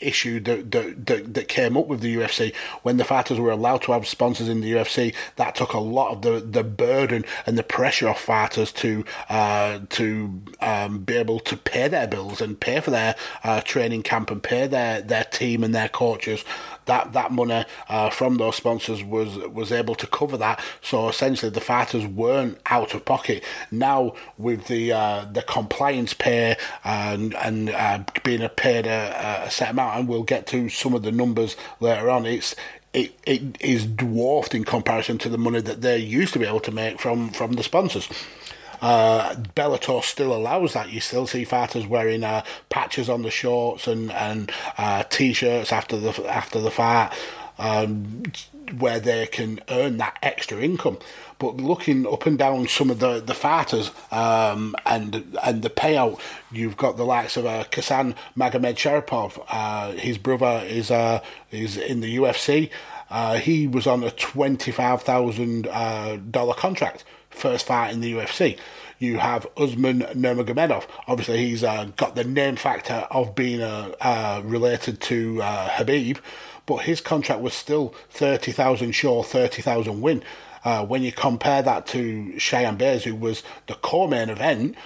issue 0.03 0.39
that, 0.41 0.71
that, 0.71 1.05
that 1.05 1.33
that 1.33 1.47
came 1.47 1.77
up 1.77 1.87
with 1.87 2.01
the 2.01 2.15
UFC 2.15 2.53
when 2.83 2.97
the 2.97 3.03
fighters 3.03 3.39
were 3.39 3.51
allowed 3.51 3.81
to 3.83 3.91
have 3.91 4.07
sponsors 4.07 4.49
in 4.49 4.61
the 4.61 4.73
UFC. 4.73 5.15
That 5.37 5.55
took 5.55 5.73
a 5.73 5.79
lot 5.79 6.11
of 6.11 6.21
the, 6.21 6.39
the 6.39 6.63
burden 6.63 7.25
and 7.45 7.57
the 7.57 7.63
pressure 7.63 8.09
off 8.09 8.21
fighters 8.21 8.71
to 8.73 9.03
uh, 9.29 9.79
to 9.89 10.41
um, 10.61 10.99
be 10.99 11.15
able 11.15 11.39
to 11.41 11.57
pay 11.57 11.87
their 11.87 12.07
bills 12.07 12.41
and 12.41 12.59
pay 12.59 12.79
for 12.79 12.91
their 12.91 13.15
uh, 13.43 13.61
training 13.61 14.03
camp 14.03 14.29
and 14.31 14.43
pay 14.43 14.67
their, 14.67 15.01
their 15.01 15.23
team 15.25 15.63
and 15.63 15.73
their 15.73 15.89
coaches 15.89 16.43
that 16.85 17.13
that 17.13 17.31
money 17.31 17.65
uh, 17.89 18.09
from 18.09 18.37
those 18.37 18.55
sponsors 18.55 19.03
was 19.03 19.37
was 19.37 19.71
able 19.71 19.95
to 19.95 20.07
cover 20.07 20.37
that. 20.37 20.59
So 20.81 21.09
essentially, 21.09 21.49
the 21.49 21.61
fighters 21.61 22.05
weren't 22.05 22.59
out 22.67 22.93
of 22.93 23.05
pocket. 23.05 23.43
Now 23.71 24.15
with 24.37 24.67
the 24.67 24.91
uh, 24.91 25.25
the 25.31 25.41
compliance 25.41 26.13
pay 26.13 26.55
and 26.83 27.35
and 27.35 27.69
uh, 27.69 28.03
being 28.23 28.47
paid 28.49 28.87
a, 28.87 29.43
a 29.45 29.51
set 29.51 29.71
amount, 29.71 29.99
and 29.99 30.07
we'll 30.07 30.23
get 30.23 30.47
to 30.47 30.69
some 30.69 30.93
of 30.93 31.03
the 31.03 31.11
numbers 31.11 31.55
later 31.79 32.09
on. 32.09 32.25
It's 32.25 32.55
it, 32.93 33.17
it 33.25 33.59
is 33.59 33.85
dwarfed 33.87 34.53
in 34.53 34.63
comparison 34.63 35.17
to 35.19 35.29
the 35.29 35.37
money 35.37 35.61
that 35.61 35.81
they 35.81 35.97
used 35.97 36.33
to 36.33 36.39
be 36.39 36.45
able 36.45 36.59
to 36.61 36.71
make 36.71 36.99
from, 36.99 37.31
from 37.31 37.53
the 37.53 37.63
sponsors. 37.63 38.07
Uh, 38.83 39.33
Bellator 39.55 40.03
still 40.03 40.35
allows 40.35 40.73
that. 40.73 40.91
You 40.91 40.99
still 40.99 41.25
see 41.25 41.45
fighters 41.45 41.87
wearing 41.87 42.25
uh, 42.25 42.43
patches 42.67 43.09
on 43.09 43.21
the 43.21 43.31
shorts 43.31 43.87
and 43.87 44.11
and 44.11 44.51
uh, 44.77 45.03
t-shirts 45.03 45.71
after 45.71 45.95
the 45.97 46.09
after 46.29 46.59
the 46.59 46.69
fight, 46.69 47.11
um, 47.57 48.23
where 48.77 48.99
they 48.99 49.25
can 49.27 49.61
earn 49.69 49.97
that 49.97 50.19
extra 50.21 50.59
income. 50.59 50.97
But 51.39 51.57
looking 51.57 52.05
up 52.05 52.25
and 52.25 52.37
down 52.37 52.67
some 52.67 52.89
of 52.89 52.99
the 52.99 53.21
the 53.21 53.33
fighters 53.33 53.89
um, 54.11 54.75
and 54.85 55.37
and 55.41 55.61
the 55.61 55.69
payout, 55.69 56.19
you've 56.51 56.75
got 56.75 56.97
the 56.97 57.05
likes 57.05 57.37
of 57.37 57.45
uh, 57.45 57.63
Kasan 57.71 58.15
Magomed 58.35 58.75
Sharipov. 58.75 59.41
Uh, 59.47 59.93
his 59.93 60.17
brother 60.17 60.61
is 60.67 60.91
uh, 60.91 61.23
is 61.51 61.77
in 61.77 62.01
the 62.01 62.17
UFC. 62.17 62.69
Uh, 63.09 63.37
he 63.37 63.65
was 63.65 63.87
on 63.87 64.03
a 64.03 64.11
twenty 64.11 64.73
five 64.73 65.03
thousand 65.03 65.67
uh, 65.67 66.17
dollar 66.17 66.53
contract 66.53 67.05
first 67.33 67.65
fight 67.65 67.91
in 67.93 68.01
the 68.01 68.13
UFC. 68.13 68.57
You 68.99 69.17
have 69.17 69.47
Usman 69.57 70.01
Nurmagomedov. 70.01 70.85
Obviously, 71.07 71.37
he's 71.37 71.63
uh, 71.63 71.89
got 71.97 72.15
the 72.15 72.23
name 72.23 72.55
factor 72.55 73.05
of 73.11 73.35
being 73.35 73.61
uh, 73.61 73.93
uh, 73.99 74.41
related 74.45 75.01
to 75.01 75.41
uh, 75.41 75.69
Khabib, 75.69 76.19
but 76.65 76.77
his 76.77 77.01
contract 77.01 77.41
was 77.41 77.53
still 77.53 77.93
30,000 78.11 78.91
sure, 78.93 79.23
30,000 79.23 80.01
win. 80.01 80.23
Uh, 80.63 80.85
when 80.85 81.03
you 81.03 81.11
compare 81.11 81.61
that 81.61 81.85
to 81.87 82.33
Cheyanne 82.37 82.77
Buys, 82.77 83.03
who 83.03 83.15
was 83.15 83.43
the 83.67 83.73
core 83.73 84.07
main 84.07 84.29
event, 84.29 84.77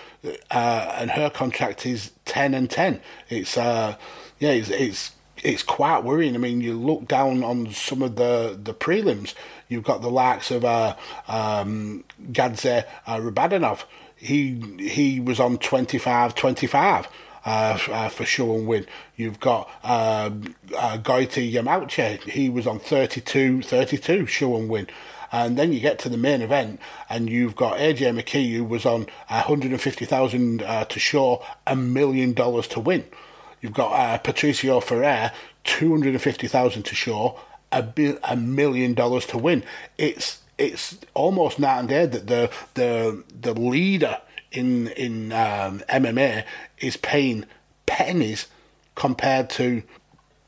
uh, 0.49 0.95
and 0.97 1.11
her 1.11 1.29
contract 1.29 1.85
is 1.85 2.11
10 2.25 2.55
and 2.55 2.67
10. 2.67 2.99
It's, 3.29 3.55
yeah, 3.55 3.95
it's, 4.39 4.69
it's 4.69 5.11
it's 5.43 5.63
quite 5.63 6.03
worrying. 6.03 6.35
I 6.35 6.37
mean, 6.37 6.61
you 6.61 6.73
look 6.73 7.07
down 7.07 7.43
on 7.43 7.71
some 7.71 8.01
of 8.01 8.15
the, 8.15 8.59
the 8.61 8.73
prelims, 8.73 9.33
you've 9.67 9.83
got 9.83 10.01
the 10.01 10.09
likes 10.09 10.51
of 10.51 10.65
uh, 10.65 10.95
um, 11.27 12.03
Gadzhi 12.31 12.83
uh, 13.05 13.17
Rabadanov. 13.17 13.83
He 14.15 14.59
he 14.79 15.19
was 15.19 15.39
on 15.39 15.59
25 15.59 16.33
25 16.33 17.07
uh, 17.45 17.77
uh, 17.89 18.09
for 18.09 18.25
show 18.25 18.55
and 18.55 18.67
win. 18.67 18.85
You've 19.15 19.39
got 19.39 19.69
uh, 19.83 20.31
uh, 20.75 20.97
Goiti 20.97 21.51
Yamauchi. 21.51 22.21
He 22.23 22.49
was 22.49 22.65
on 22.67 22.79
32 22.79 23.61
32 23.61 24.25
show 24.25 24.57
and 24.57 24.69
win. 24.69 24.87
And 25.31 25.57
then 25.57 25.73
you 25.73 25.79
get 25.79 25.99
to 25.99 26.09
the 26.09 26.17
main 26.17 26.41
event, 26.41 26.79
and 27.09 27.29
you've 27.29 27.55
got 27.55 27.77
AJ 27.77 28.17
McKee, 28.17 28.55
who 28.55 28.63
was 28.63 28.85
on 28.85 29.07
150,000 29.27 30.61
uh, 30.61 30.85
to 30.85 30.99
show, 30.99 31.43
a 31.65 31.75
million 31.75 32.33
dollars 32.33 32.67
to 32.69 32.79
win. 32.79 33.03
You've 33.61 33.73
got 33.73 33.91
uh, 33.93 34.17
Patricio 34.19 34.79
Freire, 34.79 35.31
250,000 35.63 36.83
to 36.83 36.95
show, 36.95 37.39
a, 37.71 37.81
bi- 37.83 38.17
a 38.23 38.35
million 38.35 38.93
dollars 38.93 39.25
to 39.27 39.37
win. 39.37 39.63
It's 39.97 40.41
it's 40.57 40.97
almost 41.13 41.59
night 41.59 41.79
and 41.79 41.89
day 41.89 42.05
that 42.05 42.27
the 42.27 42.51
the 42.73 43.23
the 43.41 43.53
leader 43.53 44.19
in 44.51 44.87
in 44.89 45.31
um, 45.31 45.81
MMA 45.89 46.43
is 46.79 46.97
paying 46.97 47.45
pennies 47.85 48.47
compared 48.95 49.49
to 49.51 49.83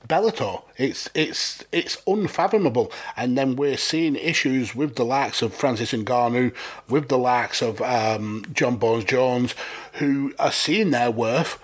Bellator. 0.07 0.63
It's 0.77 1.09
it's 1.13 1.63
it's 1.71 2.01
unfathomable. 2.07 2.91
And 3.15 3.37
then 3.37 3.55
we're 3.55 3.77
seeing 3.77 4.15
issues 4.15 4.73
with 4.73 4.95
the 4.95 5.05
likes 5.05 5.41
of 5.41 5.53
Francis 5.53 5.91
Ngannou, 5.91 6.53
with 6.87 7.09
the 7.09 7.17
likes 7.17 7.61
of 7.61 7.81
um, 7.81 8.45
John 8.53 8.77
Bones 8.77 9.03
Jones, 9.03 9.53
who 9.93 10.33
are 10.39 10.51
seeing 10.51 10.91
their 10.91 11.11
worth 11.11 11.59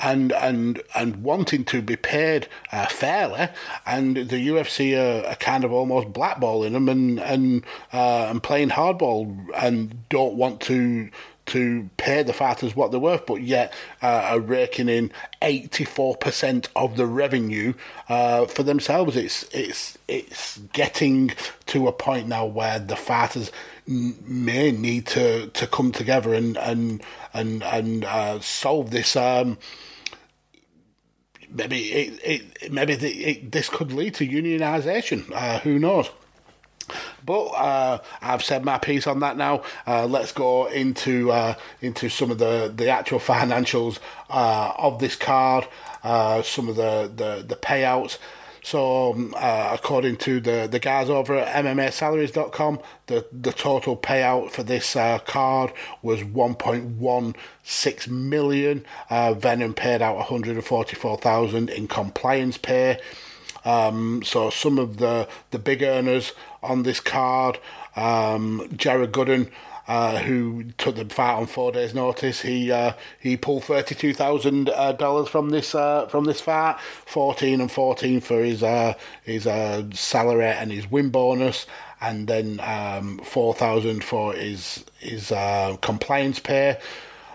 and 0.00 0.32
and 0.32 0.82
and 0.94 1.22
wanting 1.22 1.64
to 1.66 1.80
be 1.80 1.96
paid 1.96 2.48
uh, 2.72 2.86
fairly, 2.86 3.48
and 3.86 4.16
the 4.16 4.48
UFC 4.48 4.96
are, 4.96 5.26
are, 5.26 5.36
kind 5.36 5.64
of 5.64 5.72
almost 5.72 6.12
blackballing 6.12 6.72
them 6.72 6.88
and 6.88 7.20
and 7.20 7.64
uh, 7.92 8.26
and 8.28 8.42
playing 8.42 8.70
hardball 8.70 9.46
and 9.56 10.08
don't 10.08 10.34
want 10.34 10.60
to 10.62 11.10
to 11.46 11.88
pay 11.96 12.22
the 12.22 12.32
fighters 12.32 12.74
what 12.74 12.90
they're 12.90 13.00
worth, 13.00 13.24
but 13.24 13.40
yet 13.40 13.72
uh, 14.02 14.06
are 14.06 14.40
raking 14.40 14.88
in 14.88 15.12
84% 15.40 16.68
of 16.74 16.96
the 16.96 17.06
revenue 17.06 17.72
uh, 18.08 18.46
for 18.46 18.62
themselves. 18.62 19.16
It's 19.16 19.44
it's 19.52 19.96
it's 20.08 20.58
getting 20.72 21.32
to 21.66 21.86
a 21.88 21.92
point 21.92 22.26
now 22.28 22.46
where 22.46 22.78
the 22.78 22.96
fighters 22.96 23.50
may 23.86 24.72
need 24.72 25.06
to, 25.06 25.48
to 25.48 25.66
come 25.66 25.92
together 25.92 26.34
and 26.34 26.56
and 26.58 27.02
and 27.32 27.62
and 27.62 28.04
uh, 28.04 28.40
solve 28.40 28.90
this. 28.90 29.16
Um, 29.16 29.58
maybe 31.50 31.92
it, 31.92 32.20
it 32.62 32.72
maybe 32.72 32.94
it, 32.94 33.52
this 33.52 33.68
could 33.68 33.92
lead 33.92 34.14
to 34.14 34.26
unionisation. 34.26 35.30
Uh, 35.32 35.60
who 35.60 35.78
knows? 35.78 36.10
But 37.24 37.46
uh, 37.46 37.98
I've 38.22 38.44
said 38.44 38.64
my 38.64 38.78
piece 38.78 39.06
on 39.06 39.20
that 39.20 39.36
now. 39.36 39.62
Uh, 39.86 40.06
let's 40.06 40.32
go 40.32 40.66
into 40.66 41.32
uh, 41.32 41.54
into 41.80 42.08
some 42.08 42.30
of 42.30 42.38
the, 42.38 42.72
the 42.74 42.88
actual 42.88 43.18
financials 43.18 43.98
uh, 44.30 44.72
of 44.78 45.00
this 45.00 45.16
card, 45.16 45.66
uh, 46.04 46.42
some 46.42 46.68
of 46.68 46.76
the, 46.76 47.10
the, 47.14 47.44
the 47.46 47.56
payouts. 47.56 48.18
So, 48.66 49.12
um, 49.12 49.32
uh, 49.36 49.70
according 49.74 50.16
to 50.16 50.40
the, 50.40 50.66
the 50.68 50.80
guys 50.80 51.08
over 51.08 51.36
at 51.36 51.64
MMASalaries.com, 51.64 52.80
the, 53.06 53.24
the 53.30 53.52
total 53.52 53.96
payout 53.96 54.50
for 54.50 54.64
this 54.64 54.94
card 54.94 55.72
was 56.02 56.22
1.16 56.22 58.08
million. 58.08 58.84
Venum 59.08 59.76
paid 59.76 60.02
out 60.02 60.16
144,000 60.16 61.70
in 61.70 61.86
compliance 61.86 62.58
pay. 62.58 62.98
Um, 63.64 64.24
so 64.24 64.50
some 64.50 64.80
of 64.80 64.96
the, 64.96 65.28
the 65.52 65.60
big 65.60 65.84
earners 65.84 66.32
on 66.60 66.82
this 66.82 66.98
card, 66.98 67.60
um, 67.94 68.68
Jared 68.74 69.12
Gooden, 69.12 69.48
uh, 69.88 70.18
who 70.18 70.64
took 70.78 70.96
the 70.96 71.04
fight 71.04 71.34
on 71.34 71.46
four 71.46 71.72
days' 71.72 71.94
notice. 71.94 72.42
He 72.42 72.72
uh, 72.72 72.92
he 73.20 73.36
pulled 73.36 73.64
thirty 73.64 73.94
two 73.94 74.14
thousand 74.14 74.68
uh, 74.70 74.92
dollars 74.92 75.28
from 75.28 75.50
this 75.50 75.74
uh, 75.74 76.06
from 76.06 76.24
this 76.24 76.40
fight, 76.40 76.78
fourteen 77.04 77.60
and 77.60 77.70
fourteen 77.70 78.20
for 78.20 78.42
his 78.42 78.64
his 79.22 79.44
salary 79.98 80.46
and 80.46 80.72
his 80.72 80.90
win 80.90 81.10
bonus, 81.10 81.66
and 82.00 82.26
then 82.26 82.60
um, 82.60 83.18
four 83.18 83.54
thousand 83.54 84.02
for 84.04 84.32
his 84.32 84.84
his 84.98 85.28
compliance 85.80 86.40
pay. 86.40 86.78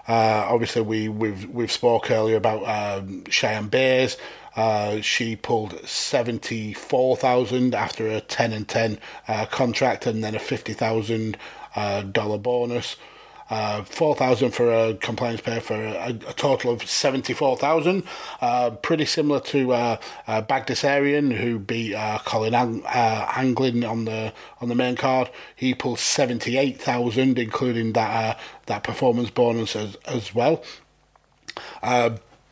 obviously, 0.08 0.82
we 0.82 1.08
we've 1.08 1.46
we've 1.50 1.72
spoke 1.72 2.12
earlier 2.12 2.38
about 2.38 2.64
um, 2.68 3.24
Cheyanne 3.26 3.70
Buys. 3.70 4.18
Uh, 4.54 5.00
she 5.00 5.38
pulled 5.38 5.88
seventy 5.88 6.74
four 6.74 7.16
thousand 7.16 7.74
after 7.74 8.08
a 8.08 8.20
ten 8.20 8.52
and 8.52 8.68
ten 8.68 9.00
uh, 9.30 9.46
contract, 9.46 10.06
and 10.06 10.22
then 10.22 10.36
a 10.36 10.40
fifty 10.40 10.74
thousand 10.74 11.38
uh, 11.76 12.02
dollar 12.02 12.38
bonus. 12.38 12.96
Uh, 13.50 13.84
four 13.84 14.16
thousand 14.16 14.52
for 14.52 14.72
a 14.72 14.94
compliance 14.94 15.42
pay 15.42 15.60
for 15.60 15.76
a, 15.76 16.18
a 16.26 16.34
total 16.36 16.72
of 16.72 16.90
seventy 16.90 17.34
four 17.34 17.58
thousand. 17.58 18.04
Uh, 18.40 18.70
pretty 18.70 19.04
similar 19.04 19.42
to 19.42 19.74
uh, 19.74 19.98
uh, 20.26 20.42
Bagdasaryan, 20.42 21.36
who 21.36 21.60
beat 21.60 21.94
uh, 21.94 22.18
Collin 22.20 22.56
Ang- 22.56 22.86
uh, 22.86 23.30
Anglin 23.36 23.84
on 23.84 24.06
the 24.06 24.32
on 24.62 24.70
the 24.70 24.76
main 24.76 24.96
card. 24.96 25.30
He 25.54 25.74
pulled 25.74 26.00
seventy 26.00 26.58
eight 26.58 26.82
thousand, 26.82 27.38
including 27.38 27.92
that 27.92 28.38
uh, 28.38 28.40
that 28.68 28.84
performance 28.86 29.30
bonus 29.30 29.76
as 29.76 29.98
as 30.06 30.34
well. 30.34 30.64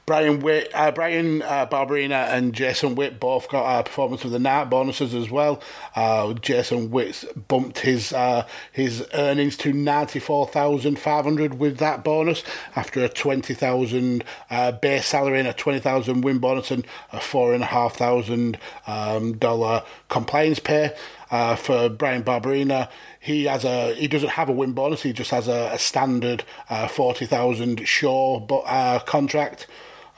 Brian 0.09 0.39
Witt, 0.39 0.71
uh, 0.73 0.89
Bryan 0.89 1.43
uh, 1.43 1.67
Barberena 1.67 2.33
and 2.33 2.51
Jason 2.51 2.95
Witt 2.95 3.19
both 3.19 3.47
got 3.47 3.63
uh, 3.63 3.83
performance 3.83 4.25
of 4.25 4.31
the 4.31 4.39
night 4.39 4.63
bonuses 4.67 5.13
as 5.13 5.29
well. 5.29 5.61
Uh, 5.95 6.33
Jason 6.33 6.89
Witt 6.89 7.23
bumped 7.47 7.81
his 7.81 8.11
uh, 8.11 8.47
his 8.71 9.05
earnings 9.13 9.55
to 9.57 9.71
ninety 9.71 10.17
four 10.17 10.47
thousand 10.47 10.97
five 10.97 11.25
hundred 11.25 11.59
with 11.59 11.77
that 11.77 12.03
bonus 12.03 12.43
after 12.75 13.03
a 13.03 13.07
twenty 13.07 13.53
thousand 13.53 14.23
uh, 14.49 14.71
base 14.71 15.05
salary 15.05 15.37
and 15.37 15.47
a 15.47 15.53
twenty 15.53 15.79
thousand 15.79 16.21
win 16.21 16.39
bonus 16.39 16.71
and 16.71 16.87
a 17.13 17.19
four 17.19 17.53
and 17.53 17.61
a 17.61 17.67
half 17.67 17.95
thousand 17.95 18.57
um, 18.87 19.37
dollar 19.37 19.83
compliance 20.07 20.57
pay. 20.57 20.91
Uh, 21.29 21.55
for 21.55 21.89
Bryan 21.89 22.23
Barberena. 22.23 22.89
He 23.19 23.43
has 23.45 23.63
a 23.63 23.93
he 23.93 24.07
doesn't 24.07 24.29
have 24.29 24.49
a 24.49 24.51
win 24.51 24.71
bonus. 24.71 25.03
He 25.03 25.13
just 25.13 25.29
has 25.29 25.47
a, 25.47 25.69
a 25.73 25.77
standard 25.77 26.43
uh, 26.71 26.87
forty 26.87 27.27
thousand 27.27 27.87
Shaw 27.87 28.43
uh, 28.65 28.97
contract 29.01 29.67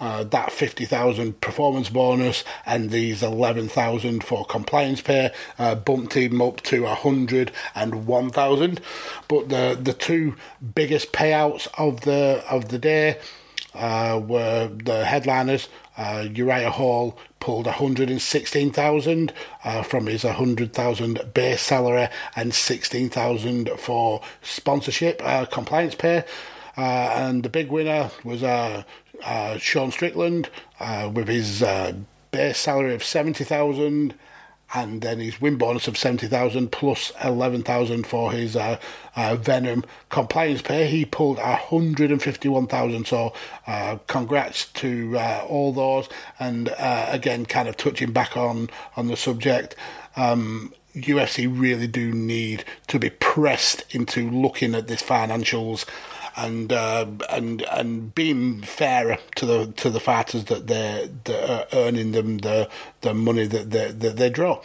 uh, 0.02 0.26
that 0.26 0.52
50,000 0.52 1.40
performance 1.40 1.88
bonus 1.90 2.44
and 2.66 2.92
these 2.92 3.24
11,000 3.24 4.24
for 4.24 4.44
compliance 4.46 5.00
pay 5.00 5.32
uh, 5.58 5.76
bumped 5.76 6.14
him 6.14 6.42
up 6.42 6.60
to 6.64 6.84
101,000 6.84 8.82
but 9.30 9.50
the 9.50 9.80
the 9.82 9.94
two 9.94 10.36
biggest 10.76 11.14
payouts 11.14 11.68
of 11.78 12.02
the 12.02 12.44
of 12.50 12.68
the 12.70 12.78
day 12.78 13.18
uh, 13.74 14.20
were 14.22 14.68
the 14.84 15.06
headliners 15.06 15.70
uh, 15.98 16.28
Uriah 16.34 16.72
Hall 16.72 17.18
pulled 17.40 17.66
116,000 17.66 19.34
uh, 19.64 19.84
from 19.84 20.08
his 20.08 20.24
100,000 20.24 21.34
base 21.34 21.62
salary 21.62 22.08
and 22.36 22.54
16,000 22.54 23.70
for 23.78 24.22
sponsorship 24.42 25.22
uh, 25.24 25.46
compliance 25.46 25.96
pay. 25.96 26.24
Uh, 26.78 27.14
and 27.16 27.44
the 27.44 27.50
big 27.50 27.70
winner 27.70 28.10
was 28.24 28.42
uh, 29.24 29.58
Sean 29.58 29.92
Strickland 29.92 30.50
uh, 30.80 31.10
with 31.14 31.28
his 31.28 31.64
uh, 31.64 31.94
base 32.32 32.58
salary 32.58 32.94
of 32.94 33.04
70,000 33.04 34.14
and 34.74 35.02
then 35.02 35.20
his 35.20 35.42
win 35.42 35.58
bonus 35.58 35.88
of 35.90 35.98
70,000 35.98 36.72
plus 36.72 37.12
11,000 37.24 38.08
for 38.08 38.32
his 38.32 38.56
uh, 38.56 38.80
uh, 39.18 39.36
Venum 39.36 39.84
compliance 40.10 40.62
pay. 40.62 40.88
He 40.88 41.04
pulled 41.04 41.38
151,000. 41.38 43.06
So, 43.06 43.34
uh, 43.68 43.98
congrats 44.08 44.66
to 44.66 45.18
all 45.18 45.74
those. 45.74 46.08
And 46.40 46.74
again, 46.80 47.46
kind 47.46 47.68
of 47.68 47.76
touching 47.76 48.14
back 48.14 48.38
on, 48.38 48.70
on 48.96 49.08
the 49.08 49.18
subject, 49.18 49.76
um, 50.16 50.74
UFC 50.96 51.48
really 51.52 51.88
do 51.88 52.12
need 52.12 52.64
to 52.88 53.00
be 53.00 53.10
pressed 53.10 53.84
into 53.94 54.30
looking 54.30 54.76
at 54.76 54.88
this 54.88 55.02
financials 55.02 55.86
and 56.36 56.72
uh, 56.72 57.06
and 57.30 57.62
and 57.64 58.16
being 58.16 58.62
fairer 58.62 59.18
to 59.36 59.46
the 59.46 59.68
to 59.74 59.90
the 59.90 60.00
fighters 60.00 60.46
that 60.46 60.68
they're 60.68 61.08
that 61.26 61.50
are 61.50 61.68
earning 61.74 62.12
them 62.12 62.40
the 62.40 62.70
the 63.02 63.14
money 63.14 63.46
that 63.48 63.70
they 63.72 63.92
that 63.92 64.18
they 64.18 64.30
draw. 64.30 64.62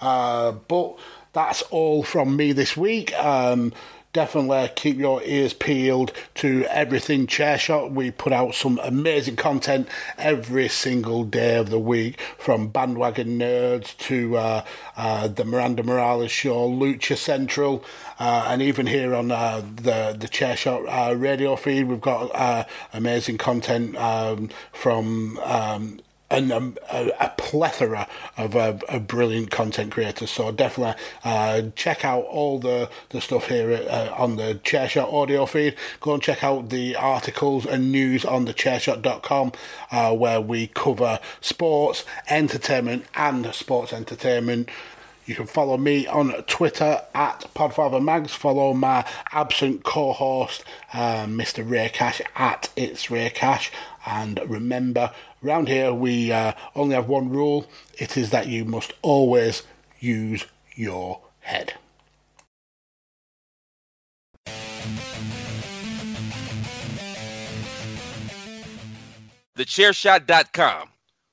Uh, 0.00 0.52
but 0.52 0.96
that's 1.32 1.62
all 1.70 2.02
from 2.02 2.36
me 2.36 2.52
this 2.52 2.76
week. 2.76 3.12
Um, 3.18 3.72
definitely 4.18 4.68
keep 4.74 4.96
your 4.96 5.22
ears 5.22 5.52
peeled 5.52 6.12
to 6.34 6.64
everything 6.70 7.24
Chairshot. 7.24 7.92
We 7.92 8.10
put 8.10 8.32
out 8.32 8.52
some 8.52 8.80
amazing 8.82 9.36
content 9.36 9.86
every 10.18 10.66
single 10.66 11.22
day 11.22 11.54
of 11.54 11.70
the 11.70 11.78
week, 11.78 12.20
from 12.36 12.66
Bandwagon 12.66 13.38
Nerds 13.38 13.96
to 13.98 14.36
uh, 14.36 14.64
uh, 14.96 15.28
the 15.28 15.44
Miranda 15.44 15.84
Morales 15.84 16.32
Show, 16.32 16.68
Lucha 16.68 17.16
Central, 17.16 17.84
uh, 18.18 18.46
and 18.48 18.60
even 18.60 18.88
here 18.88 19.14
on 19.14 19.30
uh, 19.30 19.60
the 19.60 20.16
the 20.18 20.26
Chairshot 20.26 20.88
uh, 20.88 21.14
radio 21.14 21.54
feed, 21.54 21.84
we've 21.84 22.00
got 22.00 22.34
uh, 22.34 22.64
amazing 22.92 23.38
content 23.38 23.96
um, 23.96 24.50
from. 24.72 25.38
Um, 25.44 26.00
and 26.30 26.52
um, 26.52 26.76
a, 26.92 27.10
a, 27.20 27.32
plethora 27.36 28.06
of, 28.36 28.54
uh, 28.54 28.72
brilliant 28.98 29.50
content 29.50 29.92
creators. 29.92 30.30
So 30.30 30.52
definitely 30.52 31.00
uh, 31.24 31.62
check 31.74 32.04
out 32.04 32.24
all 32.24 32.58
the, 32.58 32.90
the 33.10 33.20
stuff 33.20 33.48
here 33.48 33.72
uh, 33.72 34.14
on 34.16 34.36
the 34.36 34.60
Chairshot 34.62 35.12
audio 35.12 35.46
feed. 35.46 35.76
Go 36.00 36.14
and 36.14 36.22
check 36.22 36.44
out 36.44 36.68
the 36.68 36.96
articles 36.96 37.64
and 37.64 37.90
news 37.90 38.24
on 38.24 38.44
the 38.44 38.52
chairshot.com 38.52 39.52
uh, 39.90 40.14
where 40.14 40.40
we 40.40 40.66
cover 40.66 41.18
sports, 41.40 42.04
entertainment, 42.28 43.06
and 43.14 43.54
sports 43.54 43.92
entertainment. 43.92 44.68
You 45.28 45.34
can 45.34 45.46
follow 45.46 45.76
me 45.76 46.06
on 46.06 46.32
Twitter 46.44 47.02
at 47.14 47.44
PodfatherMags. 47.54 48.30
Follow 48.30 48.72
my 48.72 49.04
absent 49.30 49.84
co-host, 49.84 50.64
uh, 50.94 51.26
Mr. 51.26 51.68
Ray 51.70 51.90
Cash, 51.92 52.22
at 52.34 52.70
It's 52.76 53.10
Ray 53.10 53.28
Cash. 53.28 53.70
And 54.06 54.40
remember, 54.46 55.12
Around 55.44 55.68
here, 55.68 55.92
we 55.94 56.32
uh, 56.32 56.52
only 56.74 56.96
have 56.96 57.08
one 57.08 57.28
rule 57.30 57.66
it 57.94 58.16
is 58.16 58.30
that 58.30 58.48
you 58.48 58.64
must 58.64 58.92
always 59.02 59.62
use 60.00 60.46
your 60.74 61.20
head. 61.40 61.74
TheChairShot.com. 69.56 70.88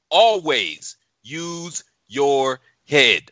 Always 0.09 0.97
use 1.23 1.83
your 2.07 2.59
head. 2.87 3.31